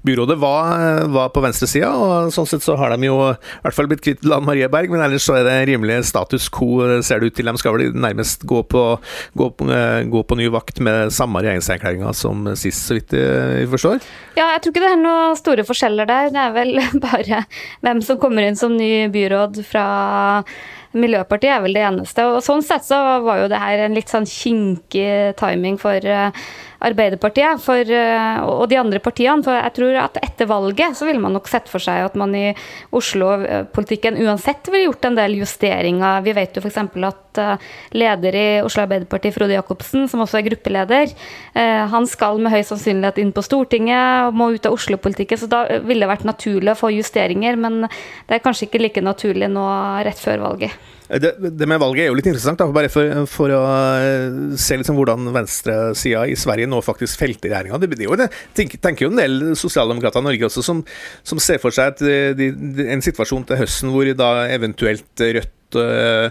byrådet 0.02 0.29
Rådet 0.30 0.42
var, 0.42 1.08
var 1.10 1.30
på 1.34 1.40
venstresida, 1.42 1.88
og 1.90 2.30
sånn 2.30 2.46
sett 2.46 2.62
så 2.62 2.76
har 2.78 2.92
de 2.94 3.08
jo 3.08 3.16
i 3.32 3.62
hvert 3.64 3.74
fall 3.74 3.88
blitt 3.90 4.02
kvitt 4.04 4.22
Lan 4.28 4.44
Marie 4.46 4.68
Berg, 4.70 4.92
men 4.92 5.02
ellers 5.02 5.24
så 5.26 5.34
er 5.40 5.46
det 5.48 5.56
rimelig 5.72 6.04
status 6.06 6.46
quo, 6.54 6.84
ser 7.02 7.18
det 7.18 7.32
ut 7.32 7.36
til. 7.38 7.50
De 7.50 7.58
skal 7.58 7.74
vel 7.74 7.96
nærmest 7.98 8.46
gå 8.46 8.62
på, 8.70 8.84
gå 9.34 9.50
på, 9.58 9.68
gå 10.12 10.22
på 10.22 10.38
ny 10.38 10.46
vakt 10.54 10.78
med 10.86 11.10
samme 11.14 11.42
regjeringserklæringa 11.42 12.14
som 12.14 12.46
sist, 12.54 12.86
så 12.86 13.00
vidt 13.00 13.16
vi 13.16 13.66
forstår? 13.74 13.98
Ja, 14.38 14.52
jeg 14.54 14.62
tror 14.62 14.76
ikke 14.76 14.84
det 14.86 14.92
er 14.92 15.02
noen 15.02 15.38
store 15.40 15.66
forskjeller 15.66 16.10
der. 16.10 16.30
Det 16.30 16.44
er 16.46 16.58
vel 16.60 16.76
bare 17.08 17.44
hvem 17.82 18.04
som 18.06 18.22
kommer 18.22 18.46
inn 18.46 18.60
som 18.60 18.78
ny 18.78 19.08
byråd 19.10 19.64
fra 19.66 19.88
Miljøpartiet 20.90 21.52
er 21.54 21.60
vel 21.62 21.76
det 21.76 21.86
eneste. 21.86 22.22
Og 22.26 22.42
sånn 22.42 22.64
sett 22.66 22.86
så 22.86 22.98
var 23.26 23.44
jo 23.44 23.50
det 23.50 23.58
her 23.62 23.84
en 23.84 23.98
litt 23.98 24.10
sånn 24.10 24.26
kinkig 24.26 25.36
timing 25.38 25.78
for 25.78 26.06
Arbeiderpartiet 26.80 27.60
for, 27.60 27.92
og 28.48 28.62
de 28.70 28.78
andre 28.80 29.00
partiene. 29.04 29.44
For 29.44 29.56
jeg 29.56 29.74
tror 29.76 29.98
at 30.06 30.18
etter 30.22 30.48
valget 30.48 30.96
så 30.96 31.08
vil 31.08 31.20
man 31.20 31.34
nok 31.36 31.48
sett 31.50 31.68
for 31.68 31.82
seg 31.82 32.06
at 32.06 32.16
man 32.18 32.32
i 32.36 32.46
Oslo-politikken 32.96 34.16
uansett 34.24 34.70
ville 34.70 34.86
gjort 34.88 35.08
en 35.10 35.18
del 35.18 35.36
justeringer. 35.40 36.22
Vi 36.24 36.34
vet 36.36 36.56
jo 36.56 36.62
f.eks. 36.64 36.78
at 36.80 37.42
leder 37.94 38.36
i 38.36 38.46
Oslo 38.64 38.84
Arbeiderparti, 38.86 39.30
Frode 39.34 39.54
Jacobsen, 39.54 40.08
som 40.10 40.24
også 40.24 40.40
er 40.40 40.48
gruppeleder, 40.48 41.12
han 41.54 42.08
skal 42.10 42.40
med 42.42 42.54
høy 42.54 42.62
sannsynlighet 42.66 43.20
inn 43.22 43.34
på 43.36 43.44
Stortinget 43.44 44.30
og 44.30 44.38
må 44.40 44.50
ut 44.56 44.66
av 44.66 44.74
Oslo-politikken. 44.78 45.38
Så 45.38 45.50
da 45.50 45.66
ville 45.84 46.02
det 46.06 46.10
vært 46.10 46.26
naturlig 46.28 46.72
å 46.72 46.80
få 46.80 46.90
justeringer, 46.96 47.60
men 47.60 47.84
det 47.84 48.38
er 48.38 48.42
kanskje 48.44 48.66
ikke 48.66 48.82
like 48.82 49.04
naturlig 49.04 49.50
nå 49.52 49.66
rett 50.06 50.18
før 50.20 50.42
valget. 50.48 50.74
Det, 51.10 51.32
det, 51.58 51.66
med 51.66 51.80
valget 51.82 52.04
er 52.04 52.10
jo 52.10 52.16
litt 52.18 52.28
interessant, 52.30 52.60
da, 52.60 52.68
bare 52.70 52.90
for, 52.92 53.24
for 53.30 53.50
å 53.50 53.60
eh, 53.98 54.54
se 54.60 54.78
liksom 54.78 54.98
hvordan 55.00 55.32
venstresida 55.34 56.22
i 56.30 56.36
Sverige 56.38 56.70
nå 56.70 56.78
faktisk 56.86 57.18
felter 57.18 57.50
regjeringa. 57.50 57.80
Det, 57.82 57.90
det, 57.98 58.28
tenker, 58.54 58.82
tenker 58.82 59.06
jo 59.06 59.12
en 59.14 59.22
del 59.22 59.38
sosialdemokrater 59.58 60.22
i 60.22 60.28
Norge 60.28 60.50
også 60.50 60.64
som, 60.66 60.84
som 61.26 61.42
ser 61.42 61.58
for 61.62 61.74
seg 61.74 61.96
at 61.96 62.04
de, 62.38 62.50
de, 62.54 62.86
en 62.94 63.02
situasjon 63.02 63.48
til 63.48 63.58
høsten 63.64 63.90
hvor 63.94 64.12
da 64.14 64.30
eventuelt 64.54 65.06
Rødt 65.20 65.56
uh, 65.78 66.30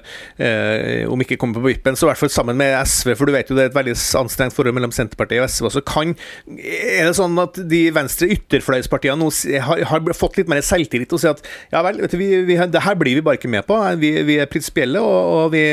om 1.10 1.24
ikke 1.24 1.38
kommer 1.40 1.60
på 1.60 1.70
vippen, 1.70 1.98
så 1.98 2.08
i 2.08 2.10
hvert 2.12 2.22
fall 2.22 2.34
sammen 2.34 2.60
med 2.60 2.76
SV. 2.84 3.14
For 3.18 3.30
du 3.30 3.36
vet 3.36 3.52
jo 3.52 3.58
det 3.58 3.68
er 3.68 3.72
et 3.72 3.78
veldig 3.78 3.96
anstrengt 4.20 4.56
forhold 4.56 4.78
mellom 4.78 4.94
Senterpartiet 4.96 5.44
og 5.44 5.52
SV 5.52 5.70
også. 5.72 5.84
Kan, 5.88 6.16
er 6.48 7.10
det 7.10 7.16
sånn 7.18 7.38
at 7.42 7.60
de 7.72 7.82
venstre 7.96 8.30
ytterfløyspartiene 8.36 9.20
nå 9.20 9.30
har, 9.66 9.84
har, 9.92 10.14
fått 10.20 10.40
litt 10.40 10.50
mer 10.52 10.64
selvtillit 10.66 11.14
og 11.16 11.22
sier 11.22 11.36
at 11.36 11.46
ja 11.74 11.84
vel, 11.86 12.02
du, 12.02 12.18
vi, 12.20 12.32
vi, 12.48 12.58
det 12.72 12.84
her 12.86 12.98
blir 13.00 13.20
vi 13.20 13.26
bare 13.26 13.40
ikke 13.40 13.52
med 13.52 13.68
på. 13.68 13.78
Vi, 14.02 14.14
vi 14.28 14.40
er 14.42 14.50
prinsipielle, 14.52 15.04
og, 15.04 15.36
og 15.36 15.54
vi, 15.56 15.64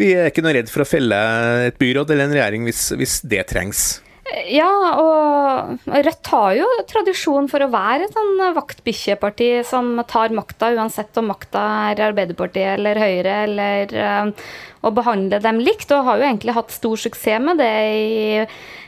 vi, 0.00 0.14
er 0.14 0.30
ikke 0.30 0.44
noe 0.44 0.56
redd 0.56 0.72
for 0.72 0.84
å 0.84 0.88
felle 0.88 1.20
et 1.68 1.78
byråd 1.80 2.14
eller 2.14 2.28
en 2.28 2.38
regjering 2.38 2.68
hvis, 2.68 2.88
hvis 2.98 3.20
det 3.28 3.46
trengs. 3.52 3.84
Ja, 4.24 4.68
og 4.96 5.82
Rødt 5.84 6.28
har 6.32 6.54
jo 6.56 6.66
tradisjon 6.88 7.48
for 7.52 7.60
å 7.60 7.68
være 7.72 8.06
et 8.06 8.14
sånn 8.16 8.40
vaktbikkjeparti 8.56 9.48
som 9.68 9.98
tar 10.08 10.32
makta, 10.34 10.70
uansett 10.72 11.20
om 11.20 11.28
makta 11.28 11.64
er 11.90 12.00
Arbeiderpartiet 12.06 12.78
eller 12.78 13.00
Høyre, 13.02 13.34
eller 13.44 13.92
uh, 13.92 14.46
å 14.80 14.94
behandle 14.96 15.42
dem 15.44 15.60
likt. 15.60 15.92
Og 15.92 16.08
har 16.08 16.22
jo 16.22 16.28
egentlig 16.30 16.56
hatt 16.56 16.72
stor 16.72 17.04
suksess 17.04 17.44
med 17.44 17.60
det 17.60 17.74
i 17.92 18.16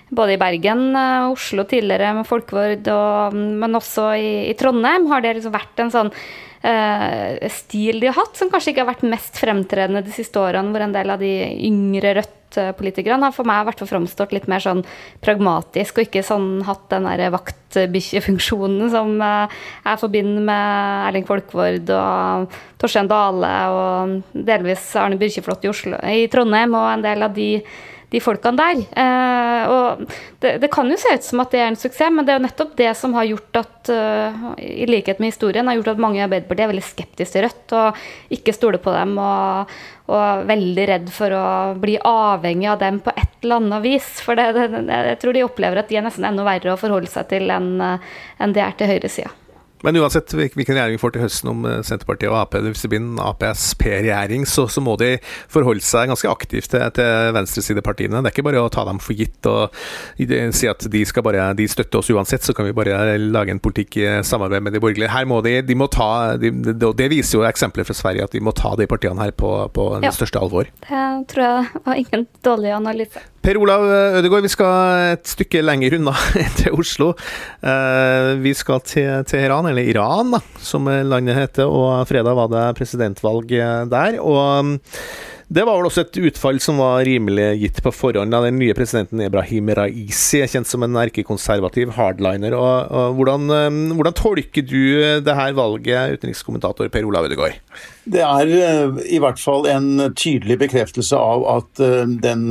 både 0.08 0.36
i 0.36 0.40
Bergen, 0.40 0.88
og 0.96 1.36
Oslo 1.36 1.66
tidligere 1.68 2.14
med 2.16 2.28
folkevord, 2.28 2.88
og, 2.94 3.36
men 3.36 3.76
også 3.76 4.08
i, 4.16 4.32
i, 4.48 4.56
Trondheim 4.58 5.08
har 5.10 5.24
det 5.24 5.36
liksom 5.36 5.54
vært 5.54 5.82
en 5.82 5.92
sånn 5.92 6.12
uh, 6.14 7.48
stil 7.52 8.00
de 8.00 8.08
har 8.08 8.18
hatt, 8.22 8.38
som 8.38 8.50
kanskje 8.52 8.72
ikke 8.72 8.86
har 8.86 8.92
vært 8.94 9.06
mest 9.10 9.40
fremtredende 9.42 10.04
de 10.06 10.14
siste 10.14 10.40
årene, 10.40 10.72
hvor 10.72 10.86
en 10.86 10.94
del 10.96 11.12
av 11.12 11.22
de 11.22 11.32
yngre 11.68 12.16
Rødt 12.20 12.35
politikerne 12.78 13.26
har 13.26 13.34
for 13.34 13.48
meg 13.48 13.64
hvert 13.66 13.80
fall 13.82 13.90
framstått 13.90 14.32
litt 14.32 14.46
mer 14.50 14.62
sånn 14.62 14.84
pragmatisk, 15.24 15.98
og 15.98 16.06
ikke 16.06 16.22
sånn 16.26 16.62
hatt 16.66 16.86
den 16.92 17.08
der 17.08 17.32
vaktbikkjefunksjonen 17.34 18.92
som 18.92 19.16
eh, 19.24 19.58
jeg 19.84 20.02
forbinder 20.02 20.46
med 20.46 21.08
Erling 21.10 21.26
Folkvord 21.28 21.92
og 21.96 22.56
Torstein 22.80 23.10
Dale 23.10 23.52
og 23.72 24.16
delvis 24.46 24.88
Arne 25.00 25.18
Byrkjeflot 25.20 25.66
i, 25.66 25.72
Oslo, 25.72 26.00
i 26.06 26.26
Trondheim 26.32 26.76
og 26.78 26.88
en 26.92 27.06
del 27.06 27.26
av 27.26 27.36
de 27.36 27.50
de 28.16 28.22
folkene 28.24 28.56
der. 28.56 28.82
Eh, 28.96 29.72
og 29.72 30.04
det, 30.40 30.56
det, 30.62 30.70
kan 30.72 30.88
jo 30.90 30.96
se 31.00 31.12
ut 31.16 31.26
som 31.26 31.42
at 31.44 31.52
det 31.52 31.60
er 31.60 31.70
en 31.70 31.78
suksess, 31.78 32.12
men 32.12 32.26
det 32.26 32.32
er 32.32 32.40
jo 32.40 32.46
nettopp 32.46 32.72
det 32.78 32.92
som 32.98 33.14
har 33.16 33.28
gjort 33.28 33.60
at, 33.60 33.90
uh, 33.92 34.48
i 34.62 34.86
likhet 34.88 35.20
med 35.20 35.32
historien, 35.32 35.68
har 35.68 35.78
gjort 35.78 35.92
at 35.94 36.02
mange 36.02 36.20
i 36.20 36.24
Arbeiderpartiet 36.24 36.66
er 36.66 36.72
veldig 36.72 36.86
skeptiske 36.86 37.36
til 37.36 37.46
Rødt 37.46 37.74
og 37.76 38.00
ikke 38.36 38.54
stoler 38.56 38.82
på 38.82 38.94
dem. 38.94 39.16
Og, 39.20 39.72
og 40.06 40.44
veldig 40.46 40.84
redd 40.92 41.08
for 41.10 41.34
å 41.34 41.46
bli 41.82 41.96
avhengig 41.98 42.68
av 42.70 42.78
dem 42.84 43.00
på 43.04 43.14
et 43.16 43.40
eller 43.42 43.60
annet 43.60 43.84
vis. 43.84 44.12
For 44.24 44.38
det, 44.38 44.52
det, 44.56 44.84
jeg 45.12 45.18
tror 45.22 45.36
de 45.36 45.48
opplever 45.48 45.82
at 45.82 45.90
de 45.90 45.98
er 45.98 46.06
nesten 46.06 46.28
enda 46.28 46.46
verre 46.46 46.76
å 46.76 46.80
forholde 46.80 47.10
seg 47.10 47.26
til 47.32 47.50
enn, 47.50 47.74
en 47.82 48.54
det 48.54 48.62
er 48.62 48.78
til 48.78 48.94
høyresida. 48.94 49.34
Men 49.84 49.98
uansett 50.00 50.32
hvilken 50.32 50.74
regjering 50.74 50.96
vi 50.96 51.00
får 51.02 51.14
til 51.14 51.24
høsten, 51.26 51.50
om 51.52 51.66
eh, 51.68 51.82
Senterpartiet 51.86 52.30
og 52.30 52.38
Ap, 52.40 52.56
hvis 52.64 52.84
det 52.84 52.90
blir 52.92 53.02
en 53.02 53.20
APSP-regjering, 53.22 54.46
så, 54.48 54.66
så, 54.72 54.82
må 54.84 54.96
de 55.00 55.16
forholde 55.52 55.84
seg 55.84 56.10
ganske 56.10 56.30
aktivt 56.30 56.70
til, 56.72 56.84
til 56.96 57.32
venstresidepartiene. 57.36 58.22
Det 58.22 58.30
er 58.30 58.36
ikke 58.36 58.46
bare 58.48 58.64
å 58.64 58.72
ta 58.72 58.86
dem 58.88 59.00
for 59.02 59.16
gitt 59.18 59.48
og 59.50 59.74
si 60.56 60.70
at 60.70 60.86
de, 60.90 61.02
skal 61.08 61.24
bare, 61.26 61.50
de 61.58 61.68
støtter 61.70 62.00
oss 62.00 62.10
uansett, 62.14 62.46
så 62.46 62.54
kan 62.56 62.68
vi 62.68 62.76
bare 62.76 63.16
lage 63.20 63.52
en 63.54 63.62
politikk 63.62 64.00
i 64.00 64.08
samarbeid 64.26 64.64
med 64.64 64.76
de 64.76 64.82
borgerlige. 64.82 65.12
Her 65.12 65.28
må 65.28 65.42
de, 65.44 65.58
de 65.66 65.78
må 65.78 65.90
ta, 65.92 66.36
de, 66.40 66.52
Det 66.72 67.10
viser 67.12 67.40
jo 67.40 67.46
eksempler 67.48 67.86
fra 67.88 67.96
Sverige, 67.96 68.26
at 68.26 68.36
de 68.36 68.42
må 68.44 68.54
ta 68.56 68.74
de 68.78 68.88
partiene 68.90 69.22
her 69.22 69.34
på, 69.36 69.52
på 69.76 69.88
ja. 70.02 70.12
største 70.14 70.40
alvor. 70.40 70.70
Det 70.86 71.06
tror 71.32 71.46
jeg 71.46 71.86
var 71.86 72.04
ingen 72.04 72.28
dårlig 72.46 72.76
analyse. 72.76 73.22
Per 73.46 73.60
Olav 73.62 73.84
Ødegaard, 74.18 74.42
vi 74.42 74.50
skal 74.50 75.12
et 75.12 75.28
stykke 75.30 75.60
lenger 75.62 75.94
unna 76.00 76.10
til 76.58 76.74
Oslo. 76.74 77.12
Eh, 77.62 78.32
vi 78.42 78.50
skal 78.58 78.80
til 78.82 79.22
Teheran, 79.30 79.68
eller 79.70 79.86
Iran, 79.86 80.32
da, 80.34 80.40
som 80.58 80.88
landet 80.90 81.38
heter. 81.38 81.70
Og 81.70 82.02
fredag 82.10 82.34
var 82.34 82.50
det 82.50 82.64
presidentvalg 82.80 83.54
der. 83.92 84.18
og 84.18 84.80
det 85.46 85.62
var 85.62 85.76
vel 85.78 85.86
også 85.86 86.02
et 86.02 86.18
utfall 86.26 86.56
som 86.58 86.80
var 86.82 87.04
rimelig 87.06 87.44
gitt 87.60 87.76
på 87.84 87.92
forhånd. 87.94 88.34
Da. 88.34 88.40
Den 88.42 88.58
nye 88.58 88.74
presidenten 88.74 89.22
Ebrahim 89.22 89.70
Raisi 89.78 90.40
er 90.42 90.50
kjent 90.50 90.66
som 90.66 90.82
en 90.82 90.98
erkekonservativ 91.04 91.92
hardliner. 91.94 92.58
Og, 92.58 92.90
og 92.90 93.20
hvordan, 93.20 93.46
eh, 93.60 93.78
hvordan, 93.92 94.18
tolker 94.24 94.66
du 94.66 94.82
det 95.22 95.38
her 95.38 95.54
valget, 95.54 96.18
utenrikskommentator 96.18 96.90
Per 96.90 97.06
Olav 97.06 97.30
Ødegaard? 97.30 97.62
Det 98.10 98.26
er 98.26 98.52
eh, 98.58 99.00
i 99.06 99.22
hvert 99.22 99.38
fall 99.38 99.70
en 99.70 100.10
tydelig 100.18 100.58
bekreftelse 100.66 101.14
av 101.14 101.46
at 101.60 101.86
den 102.26 102.50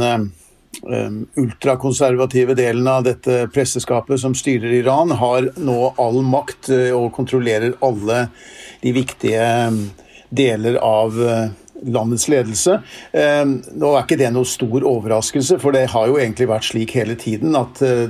ultrakonservative 1.35 2.55
delen 2.57 2.87
av 2.87 3.03
dette 3.07 3.45
presseskapet 3.53 4.19
som 4.21 4.35
styrer 4.35 4.73
Iran, 4.81 5.11
har 5.11 5.51
nå 5.57 5.93
all 6.01 6.21
makt 6.25 6.71
uh, 6.73 6.91
og 6.97 7.13
kontrollerer 7.15 7.77
alle 7.85 8.27
de 8.83 8.95
viktige 8.95 9.45
um, 9.69 9.79
deler 10.35 10.79
av 10.81 11.19
uh, 11.19 11.47
landets 11.85 12.27
ledelse. 12.31 12.79
Um, 13.13 13.59
nå 13.75 13.93
er 13.93 14.05
ikke 14.05 14.19
det 14.19 14.31
noe 14.35 14.47
stor 14.49 14.85
overraskelse, 14.85 15.59
for 15.63 15.75
det 15.75 15.87
har 15.93 16.09
jo 16.11 16.19
egentlig 16.19 16.49
vært 16.51 16.69
slik 16.71 16.95
hele 16.97 17.17
tiden 17.19 17.57
at 17.59 17.81
uh, 17.85 18.09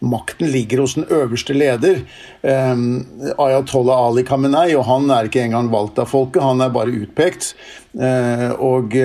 makten 0.00 0.48
ligger 0.48 0.80
hos 0.80 0.94
den 0.96 1.04
øverste 1.12 1.52
leder, 1.52 1.98
Ayatollah 2.40 3.98
Ali 4.06 4.22
Khamenei, 4.24 4.70
og 4.72 4.86
han 4.88 5.10
er 5.12 5.28
ikke 5.28 5.42
engang 5.44 5.68
valgt 5.68 6.00
av 6.00 6.08
folket, 6.08 6.40
han 6.40 6.64
er 6.64 6.72
bare 6.72 6.94
utpekt. 7.02 7.50
og 7.92 8.96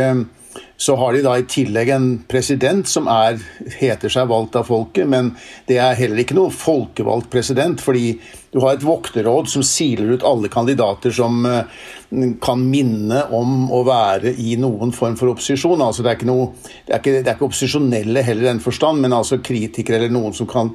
så 0.77 0.96
har 0.96 1.13
de 1.13 1.22
da 1.24 1.38
i 1.39 1.46
tillegg 1.48 1.89
en 1.96 2.08
president 2.27 2.88
som 2.88 3.08
er, 3.12 3.39
heter 3.79 4.12
seg 4.12 4.27
valgt 4.27 4.58
av 4.60 4.67
folket, 4.67 5.08
men 5.08 5.32
det 5.70 5.77
er 5.79 5.96
heller 5.96 6.20
ikke 6.22 6.36
noe 6.36 6.51
folkevalgt 6.51 7.29
president, 7.32 7.79
fordi 7.84 8.17
du 8.51 8.60
har 8.63 8.75
et 8.75 8.84
vokterråd 8.88 9.50
som 9.51 9.63
siler 9.67 10.13
ut 10.15 10.25
alle 10.27 10.51
kandidater 10.51 11.15
som 11.15 11.41
eh, 11.48 11.72
kan 12.44 12.62
minne 12.67 13.24
om 13.36 13.72
å 13.72 13.82
være 13.88 14.36
i 14.39 14.55
noen 14.60 14.94
form 14.96 15.17
for 15.20 15.34
opposisjon. 15.34 15.84
Altså 15.84 16.03
det, 16.05 16.13
er 16.13 16.29
noe, 16.29 16.51
det, 16.86 16.94
er 16.94 17.01
ikke, 17.01 17.17
det, 17.17 17.25
er 17.25 17.34
ikke, 17.36 17.50
opposisjonelle 17.50 18.24
heller 18.27 18.48
i 18.48 18.51
den 18.51 18.63
forstand, 18.63 19.03
men 19.03 19.15
altså 19.15 19.41
kritikere 19.44 20.00
eller 20.00 20.15
noen 20.15 20.36
som 20.36 20.48
kan 20.51 20.72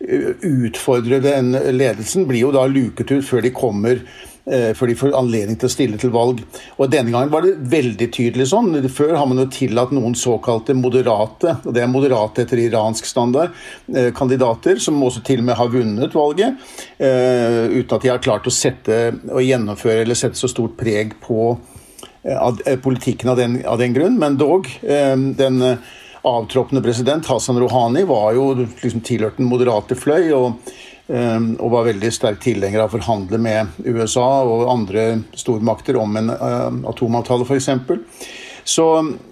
eh, 0.00 0.32
utfordre 0.48 1.20
den 1.24 1.52
ledelsen, 1.76 2.28
blir 2.28 2.46
jo 2.46 2.56
da 2.56 2.64
luket 2.68 3.12
ut 3.12 3.24
før 3.28 3.44
de 3.44 3.56
kommer 3.56 4.04
før 4.44 4.90
de 4.90 4.96
får 4.98 5.14
anledning 5.14 5.56
til 5.60 5.68
å 5.68 5.72
stille 5.72 5.98
til 6.00 6.10
valg. 6.14 6.40
Og 6.76 6.90
Denne 6.90 7.12
gangen 7.14 7.30
var 7.30 7.44
det 7.46 7.54
veldig 7.70 8.08
tydelig 8.14 8.48
sånn. 8.50 8.74
Før 8.90 9.14
har 9.14 9.28
man 9.30 9.38
jo 9.38 9.46
tillatt 9.52 9.92
noen 9.94 10.16
såkalte 10.18 10.74
moderate, 10.74 11.56
og 11.62 11.76
det 11.76 11.84
er 11.84 11.90
moderate 11.90 12.42
etter 12.42 12.64
iransk 12.64 13.06
standard, 13.06 13.54
eh, 13.94 14.10
kandidater, 14.10 14.80
som 14.82 14.98
også 15.02 15.22
til 15.26 15.44
og 15.44 15.46
med 15.46 15.58
har 15.60 15.70
vunnet 15.70 16.16
valget, 16.18 16.58
eh, 16.98 17.70
uten 17.70 17.96
at 17.96 18.02
de 18.02 18.10
har 18.10 18.18
klart 18.18 18.50
å 18.50 18.54
sette 18.54 19.14
og 19.30 19.42
gjennomføre 19.42 20.02
eller 20.02 20.18
sette 20.18 20.38
så 20.38 20.50
stort 20.50 20.76
preg 20.76 21.14
på 21.22 21.56
politikken 22.82 23.30
av 23.32 23.36
den, 23.36 23.64
av 23.66 23.78
den 23.78 23.92
grunn. 23.92 24.16
Men 24.16 24.36
dog, 24.38 24.68
den 24.82 25.78
avtroppende 26.22 26.82
president 26.82 27.26
Hassan 27.26 27.58
Rouhani 27.58 28.04
var 28.06 28.32
jo 28.36 28.44
liksom 28.54 29.02
tilhørt 29.02 29.40
den 29.40 29.50
moderate 29.50 29.96
fløy. 29.98 30.30
og 30.32 30.52
og 31.10 31.72
var 31.72 31.88
veldig 31.88 32.08
sterk 32.14 32.38
tilhenger 32.40 32.80
av 32.80 32.88
å 32.88 32.94
forhandle 32.94 33.40
med 33.42 33.80
USA 33.84 34.44
og 34.46 34.68
andre 34.70 35.18
stormakter 35.36 35.98
om 36.00 36.14
en 36.16 36.30
uh, 36.30 36.70
atomavtale, 36.88 37.44
f.eks. 37.44 37.68
Så 38.64 38.86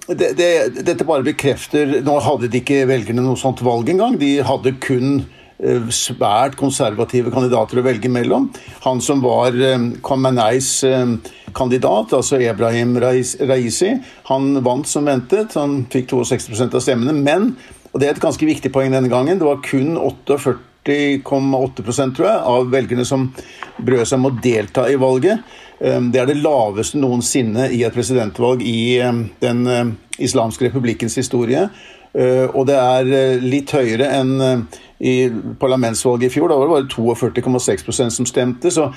det, 0.07 0.33
det, 0.39 0.50
dette 0.83 1.07
bare 1.07 1.23
bekrefter 1.23 2.00
Nå 2.03 2.17
hadde 2.25 2.49
de 2.50 2.59
ikke 2.59 2.83
velgerne 2.91 3.23
noe 3.23 3.39
sånt 3.39 3.62
valg 3.62 3.93
engang. 3.93 4.17
De 4.19 4.41
hadde 4.43 4.75
kun 4.83 5.21
uh, 5.23 5.91
svært 5.95 6.59
konservative 6.59 7.33
kandidater 7.33 7.81
å 7.81 7.87
velge 7.87 8.11
mellom. 8.12 8.49
Han 8.85 9.03
som 9.05 9.23
var 9.25 9.55
um, 9.55 9.93
Khameneis 10.05 10.73
um, 10.89 11.19
kandidat, 11.57 12.15
altså 12.17 12.41
Ebrahim 12.43 12.97
Raisi, 13.00 13.95
han 14.31 14.50
vant 14.67 14.91
som 14.91 15.07
ventet. 15.07 15.55
Han 15.59 15.85
fikk 15.93 16.11
62% 16.19 16.75
av 16.75 16.83
stemmene. 16.85 17.15
Men, 17.15 17.55
og 17.93 18.03
det 18.03 18.11
er 18.11 18.19
et 18.19 18.27
ganske 18.27 18.50
viktig 18.50 18.75
poeng 18.75 18.93
denne 18.95 19.12
gangen, 19.12 19.39
det 19.39 19.47
var 19.47 19.62
kun 19.67 19.95
48 19.99 20.59
40,8 20.85 22.15
tror 22.17 22.29
jeg, 22.29 22.43
av 22.53 22.71
velgerne 22.73 23.05
som 23.05 23.29
brød 23.77 24.07
seg 24.07 24.19
om 24.19 24.31
å 24.31 24.37
delta 24.43 24.87
i 24.91 24.99
valget. 25.01 25.45
Ehm, 25.81 26.11
det 26.13 26.23
er 26.23 26.31
det 26.31 26.41
laveste 26.41 27.01
noensinne 27.01 27.71
i 27.73 27.83
et 27.85 27.95
presidentvalg 27.95 28.63
i 28.67 28.99
ehm, 29.01 29.27
den 29.41 29.65
ehm, 29.67 29.95
islamske 30.21 30.69
republikkens 30.69 31.17
historie. 31.21 31.69
Og 32.11 32.64
det 32.67 32.75
er 32.75 33.38
litt 33.43 33.71
høyere 33.71 34.09
enn 34.19 34.64
i 35.00 35.31
parlamentsvalget 35.59 36.29
i 36.29 36.35
fjor. 36.35 36.50
Da 36.50 36.59
var 36.61 36.69
det 36.69 36.75
bare 36.75 37.33
42,6% 37.33 38.11
som 38.12 38.26
stemte. 38.29 38.71
Så 38.71 38.90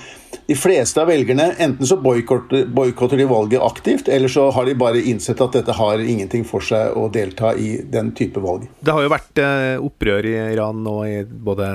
de 0.50 0.56
fleste 0.60 1.00
av 1.00 1.08
velgerne 1.08 1.54
enten 1.64 1.88
så 1.88 1.96
boikotter 1.96 3.18
de 3.18 3.28
valget 3.30 3.64
aktivt, 3.64 4.10
eller 4.12 4.32
så 4.32 4.50
har 4.52 4.68
de 4.68 4.76
bare 4.76 5.00
innsett 5.00 5.40
at 5.42 5.56
dette 5.56 5.76
har 5.78 6.04
ingenting 6.04 6.44
for 6.48 6.66
seg 6.66 6.98
å 7.00 7.08
delta 7.14 7.54
i 7.56 7.78
den 7.88 8.12
type 8.18 8.44
valg. 8.44 8.68
Det 8.84 8.96
har 8.96 9.06
jo 9.06 9.14
vært 9.14 9.44
eh, 9.44 9.78
opprør 9.80 10.28
i 10.28 10.36
Iran 10.52 10.84
nå 10.84 10.98
i 11.08 11.16
både 11.24 11.70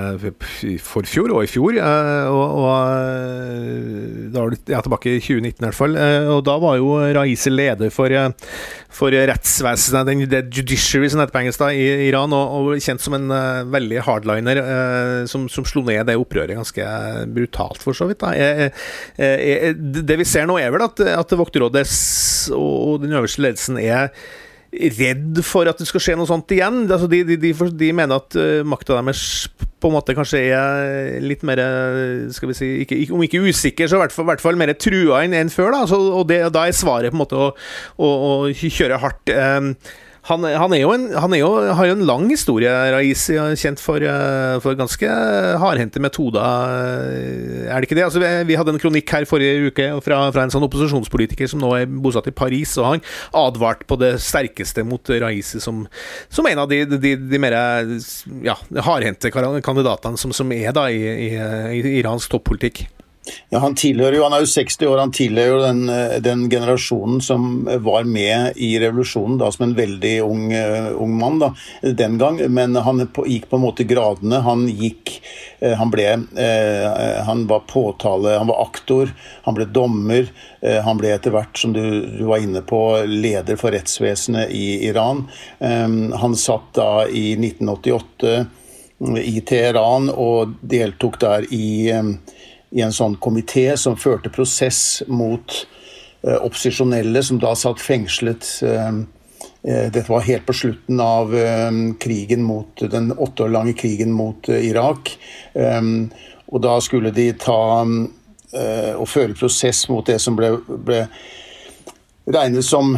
for 0.85 1.09
fjor 1.09 1.33
og 1.33 1.47
i 1.47 1.49
fjor. 1.49 1.79
Eh, 1.81 2.29
og, 2.29 2.61
og 2.61 2.69
eh, 2.85 4.29
da 4.29 4.45
var 4.45 4.53
det 4.53 4.75
ja, 4.75 4.83
tilbake 4.85 5.15
i 5.15 5.23
2019 5.23 5.57
i 5.57 5.65
hvert 5.65 5.79
fall. 5.79 5.97
Eh, 5.97 6.29
og 6.35 6.45
da 6.45 6.59
var 6.61 6.77
jo 6.77 6.93
Raisi 7.17 7.49
leder 7.49 7.89
for, 7.93 8.13
eh, 8.13 8.29
for 8.89 9.13
rettsvesenet, 9.13 10.07
den 10.09 10.23
the 10.31 10.41
judiciary 10.49 11.09
som 11.11 11.21
heter 11.21 11.33
på 11.35 11.41
engelsk, 11.43 11.61
da, 11.61 11.69
i 11.71 12.07
Iran, 12.07 12.33
og, 12.35 12.55
og 12.57 12.83
kjent 12.83 13.03
som 13.03 13.15
en 13.17 13.29
uh, 13.29 13.67
veldig 13.69 14.01
hardliner 14.07 14.61
uh, 14.63 15.21
som, 15.29 15.45
som, 15.51 15.67
slo 15.67 15.83
ned 15.85 16.09
det 16.09 16.17
opprøret 16.19 16.57
ganske 16.57 16.89
brutalt, 17.35 17.83
for 17.85 17.97
så 17.97 18.09
vidt. 18.09 18.25
Jeg, 18.35 18.71
jeg, 19.19 19.77
det 20.09 20.19
vi 20.19 20.27
ser 20.27 20.49
nå, 20.49 20.57
er 20.59 20.73
vel 20.73 20.87
at, 20.87 21.03
at 21.13 21.37
Vokterrådet 21.39 21.85
og 22.57 22.99
den 23.05 23.13
øverste 23.15 23.45
ledelsen 23.45 23.79
er 23.81 24.09
redd 24.69 25.39
for 25.45 25.69
at 25.69 25.79
det 25.81 25.87
skal 25.89 26.03
skje 26.03 26.15
noe 26.19 26.29
sånt 26.29 26.51
igjen. 26.53 26.83
Altså, 26.85 27.09
de, 27.09 27.23
de, 27.27 27.37
de, 27.41 27.53
de, 27.53 27.91
mener 27.95 28.19
at 28.21 28.37
uh, 28.37 28.61
makta 28.67 28.99
deres 28.99 29.23
på 29.79 29.87
en 29.87 29.95
måte 29.95 30.13
kanskje 30.17 30.41
er 30.51 31.21
litt 31.23 31.45
mer 31.47 31.61
skal 32.35 32.49
vi 32.51 32.55
si, 32.57 32.67
ikke, 32.83 32.97
Om 33.15 33.21
ikke 33.23 33.39
usikker, 33.47 33.87
så 33.87 33.95
i 33.95 34.01
hvert 34.01 34.11
fall, 34.11 34.27
hvert 34.27 34.43
fall 34.43 34.59
mer 34.59 34.73
trua 34.75 35.23
enn, 35.23 35.53
før. 35.53 35.71
Da. 35.71 35.85
Altså, 35.85 36.01
og, 36.11 36.27
det, 36.29 36.41
da 36.55 36.67
er 36.67 36.75
svaret 36.75 37.13
på 37.13 37.17
en 37.17 37.23
måte 37.23 37.39
å, 37.39 37.49
å, 37.95 38.09
å 38.09 38.33
kjøre 38.51 38.99
hardt. 38.99 39.33
Um, 39.33 39.73
han, 40.27 40.43
han, 40.43 40.73
er 40.75 40.83
en, 40.83 41.05
han 41.15 41.33
er 41.33 41.41
jo, 41.41 41.49
har 41.77 41.87
jo 41.87 41.95
en 41.95 42.05
lang 42.07 42.25
historie, 42.31 42.69
Raisi. 42.93 43.37
Kjent 43.59 43.81
for, 43.81 44.03
eh, 44.03 44.57
for 44.63 44.75
ganske 44.79 45.07
hardhendte 45.61 46.01
metoder, 46.03 46.43
er 47.69 47.79
det 47.79 47.87
ikke 47.87 47.97
det? 47.97 48.05
Altså, 48.07 48.21
vi 48.47 48.57
hadde 48.59 48.75
en 48.75 48.81
kronikk 48.81 49.13
her 49.15 49.27
forrige 49.29 49.71
uke 49.71 49.87
fra, 50.05 50.21
fra, 50.35 50.43
en 50.43 50.53
sånn 50.53 50.65
opposisjonspolitiker 50.67 51.49
som 51.49 51.63
nå 51.63 51.71
er 51.77 51.89
bosatt 51.89 52.29
i 52.31 52.35
Paris, 52.35 52.75
og 52.81 52.89
han 52.91 53.05
advarte 53.37 53.87
på 53.89 53.99
det 54.01 54.15
sterkeste 54.23 54.85
mot 54.87 55.13
Raisi 55.23 55.61
som, 55.63 55.85
som 56.27 56.47
en 56.49 56.63
av 56.65 56.69
de, 56.71 56.83
de, 56.99 57.15
de 57.19 57.41
mer 57.41 57.55
ja, 58.45 58.57
hardhendte 58.85 59.31
kandidatene 59.31 60.19
som, 60.19 60.35
som, 60.35 60.51
er 60.53 60.73
da 60.75 60.87
i, 60.91 61.03
i, 61.29 61.33
i 61.79 61.99
iransk 62.01 62.31
toppolitikk. 62.33 62.87
Ja, 63.49 63.59
Han 63.59 63.75
jo, 63.81 64.23
han 64.23 64.33
er 64.33 64.43
jo 64.43 64.49
60 64.49 64.87
år, 64.87 64.97
han 65.01 65.13
tilhører 65.15 65.49
jo 65.49 65.61
den, 65.63 65.89
eh, 65.89 66.17
den, 66.21 66.49
generasjonen 66.49 67.21
som 67.21 67.65
var 67.65 68.03
med 68.03 68.57
i 68.57 68.71
revolusjonen 68.79 69.39
da 69.39 69.49
som 69.51 69.67
en 69.67 69.75
veldig 69.77 70.13
ung, 70.23 70.53
uh, 70.53 70.91
ung 71.01 71.15
mann 71.17 71.39
da, 71.41 71.49
den 71.81 72.17
gang. 72.21 72.39
Men 72.49 72.75
han 72.75 73.07
på, 73.13 73.25
gikk 73.27 73.49
på 73.49 73.57
en 73.57 73.65
måte 73.65 73.87
gradene. 73.89 74.41
Han 74.45 74.67
gikk 74.69 75.19
Han 75.59 75.89
ble 75.91 76.05
Han 77.27 77.41
var 77.49 77.65
påtale, 77.67 78.37
han 78.39 78.47
var 78.47 78.61
aktor, 78.63 79.09
han 79.43 79.57
ble 79.57 79.65
dommer. 79.65 80.29
han 80.61 80.97
ble 80.97 81.11
etter 81.11 81.33
hvert, 81.35 81.57
som 81.57 81.73
du, 81.75 81.81
du, 82.05 82.23
var 82.29 82.39
inne 82.43 82.61
på, 82.63 82.79
leder 83.07 83.59
for 83.59 83.75
rettsvesenet 83.75 84.53
i 84.55 84.87
Iran. 84.87 85.25
Han 85.59 86.35
satt 86.39 86.71
da 86.79 87.07
i 87.07 87.33
1988 87.35 88.45
i 88.99 89.39
Teheran 89.47 90.09
og 90.11 90.55
deltok 90.61 91.19
der 91.21 91.47
i 91.55 91.91
i 92.71 92.83
en 92.85 92.93
sånn 92.93 93.17
komité 93.21 93.71
som 93.77 93.97
førte 93.97 94.31
prosess 94.33 95.01
mot 95.07 95.55
eh, 96.21 96.37
opposisjonelle 96.37 97.23
som 97.25 97.39
da 97.41 97.55
satt 97.57 97.81
fengslet. 97.81 98.45
Eh, 98.65 99.01
eh, 99.63 99.87
dette 99.89 100.07
var 100.09 100.27
helt 100.27 100.45
på 100.45 100.55
slutten 100.61 101.01
av 101.01 101.33
krigen 101.99 102.45
mot, 102.45 102.85
den 102.91 103.11
åtte 103.15 103.47
år 103.47 103.55
lange 103.57 103.75
krigen 103.77 104.13
mot 104.15 104.49
Irak. 104.49 105.15
Og 106.49 106.61
da 106.63 106.79
skulle 106.81 107.11
de 107.13 107.27
ta 107.37 107.85
og 108.97 109.05
føre 109.05 109.35
prosess 109.37 109.83
mot 109.91 110.07
det 110.09 110.15
som 110.23 110.33
ble, 110.33 110.55
ble 110.65 111.03
regnet 112.25 112.65
som 112.65 112.95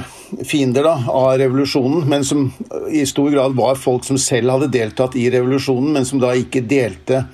fiender 0.48 0.86
da, 0.88 0.94
av 1.12 1.34
revolusjonen, 1.42 2.06
men 2.08 2.24
som 2.24 2.46
i 2.92 3.04
stor 3.10 3.28
grad 3.34 3.58
var 3.60 3.76
folk 3.80 4.08
som 4.08 4.20
selv 4.22 4.54
hadde 4.56 4.72
deltatt 4.72 5.18
i 5.20 5.26
revolusjonen, 5.34 5.92
men 5.98 6.08
som 6.08 6.24
da 6.24 6.32
ikke 6.40 6.64
delte 6.64 7.26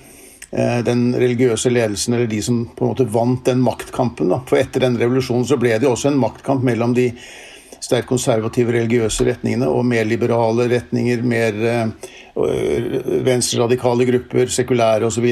den 0.50 1.10
religiøse 1.12 1.70
ledelsen, 1.70 2.14
eller 2.16 2.30
de 2.32 2.38
som 2.42 2.62
på 2.72 2.86
en 2.86 2.92
måte 2.94 3.08
vant 3.12 3.44
den 3.46 3.60
maktkampen. 3.60 4.30
Da. 4.32 4.40
For 4.48 4.60
etter 4.62 4.86
den 4.86 4.96
revolusjonen 5.00 5.48
så 5.48 5.58
ble 5.60 5.74
det 5.76 5.90
også 5.90 6.12
en 6.12 6.22
maktkamp 6.22 6.64
mellom 6.64 6.94
de 6.96 7.10
sterkt 7.84 8.08
konservative 8.10 8.74
religiøse 8.74 9.26
retningene 9.28 9.68
og 9.70 9.86
mer 9.86 10.08
liberale 10.08 10.70
retninger, 10.72 11.22
mer 11.28 11.60
øh, 11.68 11.92
venstreradikale 13.28 14.08
grupper, 14.08 14.48
sekulære 14.48 15.10
osv., 15.10 15.28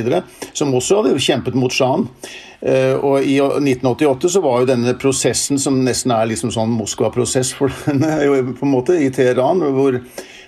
som 0.54 0.74
også 0.76 1.02
hadde 1.02 1.22
kjempet 1.22 1.58
mot 1.58 1.74
sjahen. 1.74 2.08
Og 3.06 3.22
I 3.22 3.36
1988 3.38 4.32
så 4.34 4.42
var 4.42 4.64
jo 4.64 4.70
denne 4.72 4.96
prosessen, 4.98 5.60
som 5.62 5.76
nesten 5.86 6.14
er 6.16 6.32
liksom 6.32 6.50
sånn 6.56 6.72
Moskva-prosess 6.74 7.52
på 7.60 7.68
en 7.70 8.72
måte, 8.72 8.96
i 8.98 9.12
Teheran, 9.14 9.62
hvor, 9.76 10.00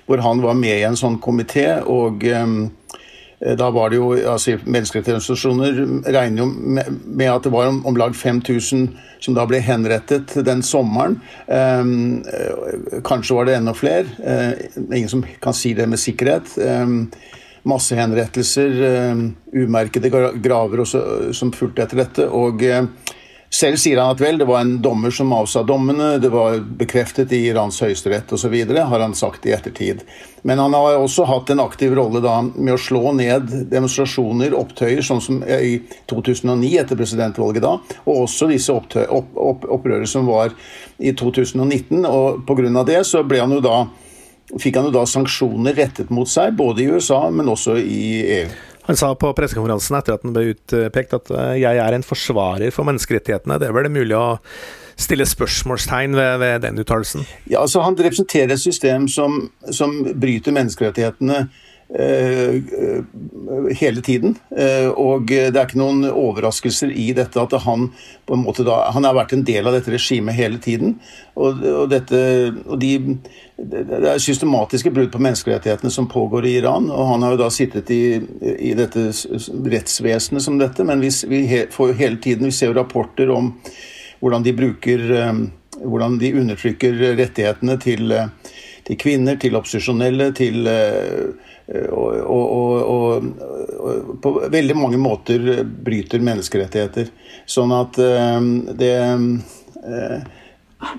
hvor, 0.08 0.24
han 0.26 0.42
var 0.42 0.58
med 0.58 0.80
i 0.80 0.88
en 0.88 0.98
sånn 0.98 1.20
komité. 1.22 1.76
og 1.86 2.26
Eh, 2.26 2.87
da 3.38 3.68
var 3.70 3.92
det 3.94 4.00
jo, 4.00 4.14
altså 4.32 4.56
Menneskerettighetsorganisasjoner 4.66 6.10
regner 6.10 6.42
jo 6.42 6.48
med 7.06 7.30
at 7.30 7.46
det 7.46 7.52
var 7.54 7.70
om, 7.70 7.84
om 7.86 8.00
lag 8.00 8.16
5000 8.18 8.88
som 9.24 9.38
da 9.38 9.46
ble 9.50 9.60
henrettet 9.64 10.36
den 10.46 10.64
sommeren. 10.66 11.20
Um, 11.46 12.24
kanskje 13.06 13.38
var 13.38 13.50
det 13.50 13.58
enda 13.58 13.74
flere. 13.78 14.06
Uh, 14.22 14.88
ingen 14.90 15.12
som 15.12 15.26
kan 15.44 15.56
si 15.58 15.74
det 15.78 15.88
med 15.90 16.02
sikkerhet. 16.02 16.54
Um, 16.58 17.08
massehenrettelser, 17.68 18.78
um, 19.12 19.24
umerkede 19.54 20.12
graver 20.42 20.84
også, 20.86 21.04
som 21.36 21.54
fulgte 21.54 21.86
etter 21.86 22.04
dette. 22.04 22.30
og 22.30 22.64
selv 23.50 23.80
sier 23.80 24.00
han 24.02 24.12
at 24.12 24.22
vel, 24.22 24.38
det 24.38 24.46
var 24.46 24.62
en 24.62 24.78
dommer 24.84 25.14
som 25.14 25.32
avsa 25.34 25.64
dommene, 25.64 26.18
det 26.22 26.30
var 26.34 26.60
bekreftet 26.80 27.32
i 27.34 27.46
Irans 27.48 27.80
høyesterett 27.82 28.32
osv., 28.36 28.56
har 28.76 29.00
han 29.00 29.16
sagt 29.16 29.46
i 29.48 29.54
ettertid. 29.56 30.04
Men 30.48 30.60
han 30.60 30.76
har 30.76 30.98
også 31.00 31.26
hatt 31.28 31.50
en 31.50 31.64
aktiv 31.64 31.96
rolle 31.96 32.22
da 32.24 32.42
med 32.44 32.74
å 32.76 32.82
slå 32.82 33.14
ned 33.18 33.50
demonstrasjoner, 33.72 34.56
opptøyer, 34.58 35.02
sånn 35.06 35.24
som 35.24 35.40
i 35.44 35.80
2009 36.12 36.74
etter 36.84 37.00
presidentvalget 37.00 37.64
da, 37.64 37.78
og 38.06 38.26
også 38.26 38.52
disse 38.52 38.76
opp, 38.76 38.94
opp, 39.00 39.64
opprørene 39.78 40.10
som 40.10 40.28
var 40.28 40.52
i 40.98 41.16
2019. 41.16 42.04
og 42.06 42.44
Pga. 42.48 42.84
det 42.84 43.02
så 43.08 43.24
ble 43.28 43.42
han 43.44 43.56
jo 43.56 43.64
da 43.64 43.80
fikk 44.56 44.78
han 44.80 44.88
jo 44.88 44.96
da 44.96 45.04
sanksjoner 45.10 45.76
rettet 45.76 46.12
mot 46.14 46.30
seg, 46.30 46.56
både 46.56 46.84
i 46.84 46.90
USA, 46.92 47.26
men 47.34 47.52
også 47.52 47.76
i 47.82 48.04
EU. 48.40 48.50
Han 48.88 48.96
sa 49.00 49.12
på 49.20 49.34
pressekonferansen 49.36 49.98
etter 50.00 50.16
at 50.16 50.24
han 50.24 50.36
ble 50.36 50.54
utpekt 50.54 51.16
at 51.18 51.32
eh, 51.36 51.56
jeg 51.62 51.80
er 51.84 51.96
en 51.96 52.06
forsvarer 52.08 52.72
for 52.76 52.88
menneskerettighetene. 52.88 53.60
Det 53.60 53.68
er 53.68 53.76
vel 53.76 53.92
mulig 53.92 54.16
å 54.16 54.40
stille 54.98 55.28
spørsmålstegn 55.28 56.16
ved, 56.18 56.38
ved 56.42 56.64
den 56.66 56.82
uttalelsen? 56.82 57.28
Ja, 57.52 57.62
altså 57.66 57.84
Han 57.86 57.98
representerer 58.00 58.56
et 58.56 58.64
system 58.64 59.08
som, 59.12 59.50
som 59.70 60.00
bryter 60.18 60.56
menneskerettighetene 60.56 61.48
hele 63.80 64.02
tiden. 64.02 64.36
Eh, 64.58 64.90
og 64.92 65.30
det 65.30 65.56
er 65.56 65.64
ikke 65.64 65.80
noen 65.80 66.04
overraskelser 66.10 66.92
i 66.92 67.14
dette 67.16 67.40
at 67.40 67.56
han 67.64 67.88
på 68.28 68.36
en 68.36 68.44
måte 68.44 68.66
da, 68.68 68.90
han 68.92 69.08
har 69.08 69.16
vært 69.16 69.38
en 69.38 69.46
del 69.48 69.68
av 69.68 69.78
dette 69.78 69.94
regimet 69.94 70.36
hele 70.36 70.60
tiden. 70.60 70.98
Og, 71.36 71.64
og, 71.64 71.86
dette, 71.92 72.20
og 72.68 72.80
de, 72.82 72.92
det 73.58 74.00
er 74.02 74.20
systematiske 74.20 74.92
brudd 74.92 75.14
på 75.14 75.22
menneskerettighetene 75.24 75.94
som 75.94 76.10
pågår 76.12 76.50
i 76.50 76.58
Iran. 76.60 76.92
Og 76.92 77.14
han 77.14 77.24
har 77.24 77.36
jo 77.36 77.42
da 77.46 77.50
sittet 77.54 77.92
i, 77.96 78.20
i 78.44 78.74
dette 78.78 79.08
rettsvesenet 79.08 80.44
som 80.44 80.60
dette, 80.60 80.84
men 80.88 81.04
vi, 81.04 81.14
vi 81.32 81.44
får 81.72 81.94
jo 81.94 82.00
hele 82.04 82.20
tiden 82.24 82.52
vi 82.52 82.56
ser 82.56 82.74
jo 82.74 82.80
rapporter 82.82 83.32
om 83.32 83.54
hvordan 84.20 84.44
de 84.44 84.58
bruker 84.58 85.12
eh, 85.14 85.44
hvordan 85.78 86.16
de 86.20 86.34
undertrykker 86.42 86.96
rettighetene 87.20 87.76
til, 87.80 88.10
til 88.88 88.98
kvinner, 88.98 89.38
til 89.38 89.56
opposisjonelle, 89.56 90.32
til 90.36 90.66
og, 90.66 91.36
og, 91.68 92.16
og, 92.32 93.24
og, 93.84 94.18
på 94.24 94.32
veldig 94.52 94.76
mange 94.78 95.00
måter 95.02 95.64
bryter 95.66 96.24
menneskerettigheter. 96.24 97.12
Sånn 97.50 97.74
at 97.76 98.00
uh, 98.00 98.40
det, 98.80 98.94
uh, 99.84 100.38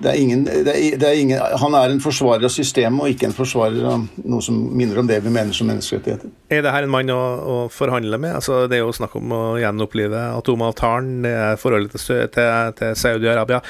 det, 0.03 0.11
er 0.11 0.19
ingen, 0.19 0.43
det, 0.45 0.75
er, 0.75 0.99
det 1.01 1.09
er 1.09 1.21
ingen, 1.23 1.41
Han 1.63 1.77
er 1.79 1.89
en 1.89 2.03
forsvarer 2.03 2.45
av 2.45 2.53
systemet 2.53 3.01
og 3.01 3.15
ikke 3.15 3.31
en 3.31 3.35
forsvarer 3.37 3.89
av 3.95 4.05
noe 4.21 4.45
som 4.45 4.61
minner 4.69 5.01
om 5.01 5.09
det 5.09 5.17
vi 5.25 5.33
mener 5.33 5.57
som 5.57 5.71
menneskerettigheter. 5.71 6.29
Er 6.53 6.61
det 6.65 6.75
her 6.75 6.85
en 6.85 6.93
mann 6.93 7.09
å, 7.13 7.17
å 7.17 7.57
forhandle 7.73 8.21
med? 8.21 8.37
Altså, 8.37 8.67
det 8.69 8.77
er 8.77 8.85
jo 8.85 8.93
snakk 8.93 9.17
om 9.17 9.33
å 9.33 9.43
gjenopplive 9.61 10.29
atomavtalen, 10.37 11.19
det 11.25 11.33
er 11.33 11.61
forholdet 11.61 11.97
til, 11.97 12.25
til, 12.35 12.73
til 12.77 12.97
Saudi-Arabia. 13.07 13.63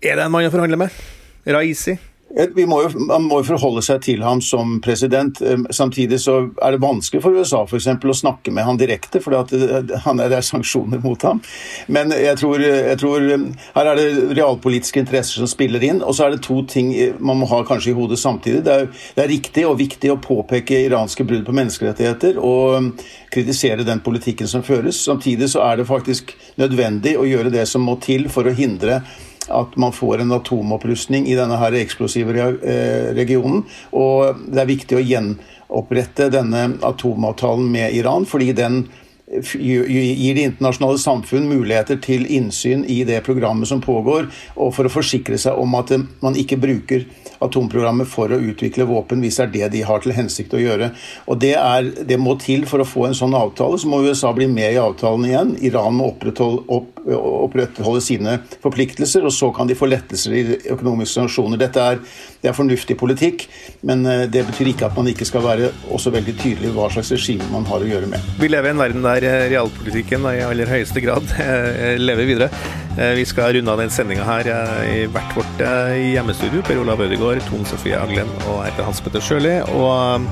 Er 0.00 0.16
det 0.16 0.24
en 0.24 0.32
mann 0.32 0.48
å 0.48 0.52
forhandle 0.54 0.86
med? 0.86 1.02
Raisi? 1.46 2.00
Må 2.66 2.80
jo, 2.82 2.90
man 3.06 3.26
må 3.28 3.40
jo 3.40 3.46
forholde 3.52 3.82
seg 3.86 4.02
til 4.04 4.22
ham 4.26 4.40
som 4.44 4.76
president. 4.84 5.40
Eh, 5.40 5.62
samtidig 5.70 6.18
så 6.20 6.50
er 6.62 6.74
det 6.74 6.82
vanskelig 6.82 7.22
for 7.22 7.36
USA 7.36 7.62
for 7.66 7.78
eksempel, 7.78 8.10
å 8.10 8.16
snakke 8.16 8.52
med 8.52 8.66
ham 8.66 8.78
direkte, 8.80 9.20
for 9.22 9.32
det, 9.32 9.60
er 10.26 10.44
sanksjoner 10.44 11.00
mot 11.04 11.22
ham. 11.22 11.40
Men 11.88 12.12
jeg 12.12 12.36
tror, 12.40 12.60
jeg 12.60 12.98
tror, 13.00 13.26
her 13.76 13.90
er 13.92 14.00
det 14.00 14.08
realpolitiske 14.36 15.00
interesser 15.00 15.40
som 15.40 15.50
spiller 15.50 15.84
inn. 15.86 16.02
Og 16.02 16.16
så 16.16 16.26
er 16.26 16.34
det 16.34 16.42
to 16.46 16.60
ting 16.68 16.92
man 17.18 17.40
må 17.40 17.48
ha 17.50 17.62
kanskje 17.66 17.92
i 17.92 17.96
hodet 17.96 18.18
samtidig. 18.20 18.64
Det 18.66 18.74
er, 18.74 18.90
det 19.16 19.24
er 19.24 19.32
riktig 19.32 19.66
og 19.68 19.78
viktig 19.80 20.12
å 20.12 20.20
påpeke 20.22 20.82
iranske 20.86 21.24
brudd 21.26 21.46
på 21.46 21.54
menneskerettigheter 21.56 22.40
og 22.42 22.92
kritisere 23.32 23.86
den 23.86 24.02
politikken 24.04 24.50
som 24.50 24.64
føres. 24.66 24.98
Samtidig 25.06 25.50
så 25.52 25.64
er 25.66 25.80
det 25.80 25.88
faktisk 25.88 26.34
nødvendig 26.60 27.16
å 27.18 27.26
gjøre 27.28 27.54
det 27.54 27.66
som 27.70 27.84
må 27.86 27.96
til 28.02 28.28
for 28.32 28.48
å 28.48 28.56
hindre 28.56 29.02
at 29.56 29.76
man 29.80 29.94
får 29.94 30.22
en 30.22 30.36
atomopprustning 30.36 31.26
i 31.30 31.36
denne 31.38 31.58
her 31.60 31.76
eksplosive 31.80 32.36
eh, 32.36 33.10
regionen. 33.16 33.64
Og 33.96 34.44
det 34.52 34.62
er 34.62 34.70
viktig 34.70 34.98
å 34.98 35.04
gjenopprette 35.04 36.30
denne 36.34 36.68
atomavtalen 36.86 37.68
med 37.72 37.96
Iran, 37.96 38.28
fordi 38.28 38.52
den 38.56 38.84
gir 39.26 40.34
det 40.34 40.44
internasjonale 40.46 40.98
samfunn 41.02 41.48
muligheter 41.50 41.98
til 42.02 42.26
innsyn 42.30 42.84
i 42.86 43.00
det 43.04 43.24
programmet 43.26 43.68
som 43.68 43.80
pågår, 43.82 44.28
og 44.54 44.74
for 44.74 44.86
å 44.86 44.92
forsikre 44.92 45.38
seg 45.38 45.58
om 45.58 45.74
at 45.74 45.90
man 46.22 46.38
ikke 46.38 46.60
bruker 46.62 47.08
atomprogrammet 47.42 48.08
for 48.08 48.30
å 48.32 48.38
utvikle 48.38 48.86
våpen, 48.86 49.20
hvis 49.20 49.40
det 49.40 49.44
er 49.44 49.54
det 49.56 49.72
de 49.74 49.82
har 49.88 50.02
til 50.02 50.14
hensikt 50.16 50.54
å 50.54 50.62
gjøre. 50.62 50.92
Og 51.26 51.40
det, 51.42 51.56
er, 51.58 51.90
det 52.06 52.20
må 52.22 52.36
til 52.40 52.68
for 52.70 52.82
å 52.82 52.88
få 52.88 53.08
en 53.08 53.18
sånn 53.18 53.34
avtale. 53.36 53.78
Så 53.78 53.90
må 53.90 54.04
USA 54.06 54.32
bli 54.36 54.46
med 54.48 54.76
i 54.76 54.80
avtalen 54.80 55.26
igjen. 55.28 55.56
Iran 55.66 55.98
må 55.98 56.12
opprettholde, 56.14 56.64
opp, 56.72 56.95
opprettholde 57.14 58.02
sine 58.02 58.38
forpliktelser, 58.62 59.24
og 59.26 59.34
så 59.34 59.50
kan 59.54 59.68
de 59.68 59.76
få 59.78 59.88
lettelser 59.90 60.34
i 60.34 60.42
økonomiske 60.74 61.20
sanksjoner. 61.20 61.60
Dette 61.60 61.82
er, 61.82 62.00
det 62.42 62.50
er 62.50 62.56
fornuftig 62.56 62.96
politikk, 62.98 63.46
men 63.86 64.04
eh, 64.10 64.24
det 64.30 64.46
betyr 64.48 64.72
ikke 64.72 64.88
at 64.88 64.96
man 64.98 65.10
ikke 65.10 65.28
skal 65.28 65.44
være 65.44 65.70
også 65.94 66.12
veldig 66.14 66.36
tydelig 66.40 66.72
hva 66.76 66.88
slags 66.92 67.12
regime 67.14 67.46
man 67.52 67.66
har 67.68 67.84
å 67.84 67.90
gjøre 67.90 68.10
med. 68.10 68.32
Vi 68.40 68.50
lever 68.50 68.72
i 68.72 68.74
en 68.74 68.82
verden 68.82 69.06
der 69.06 69.28
eh, 69.28 69.46
realpolitikken 69.52 70.26
i 70.32 70.42
aller 70.46 70.70
høyeste 70.70 71.04
grad 71.04 71.30
eh, 71.44 71.94
lever 72.00 72.32
videre. 72.32 72.50
Vi 72.96 73.26
skal 73.28 73.52
runde 73.52 73.68
av 73.68 73.76
den 73.76 73.90
sendinga 73.92 74.24
her 74.24 74.48
i 74.88 75.02
hvert 75.12 75.34
vårt 75.36 75.58
hjemmestudio. 75.60 76.62
Per 76.64 76.78
Olav 76.80 77.02
Ødegaard, 77.04 77.42
Tone 77.44 77.68
Sofie 77.68 77.92
Aglen 77.92 78.30
og 78.46 78.62
jeg 78.62 78.70
heter 78.70 78.88
Hans 78.88 79.02
Petter 79.04 79.20
Sjøli. 79.20 79.52
Og 79.76 80.24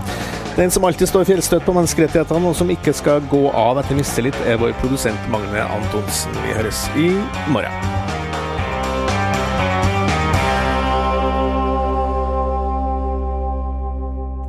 den 0.56 0.70
som 0.70 0.84
alltid 0.84 1.08
står 1.08 1.26
fjellstøtt 1.28 1.64
på 1.66 1.74
menneskerettighetene, 1.74 2.50
og 2.50 2.56
som 2.58 2.70
ikke 2.70 2.94
skal 2.94 3.24
gå 3.30 3.48
av 3.50 3.80
etter 3.82 3.98
mistillit, 3.98 4.38
er 4.46 4.60
vår 4.60 4.74
produsent 4.82 5.30
Magne 5.32 5.66
Antonsen. 5.78 6.34
Vi 6.44 6.54
høres 6.54 6.86
i 6.94 7.10
morgen. 7.50 7.74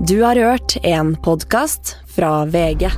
Du 0.05 0.19
har 0.21 0.37
hørt 0.37 0.77
en 0.85 1.15
podkast 1.17 1.95
fra 2.13 2.43
VG. 2.45 2.91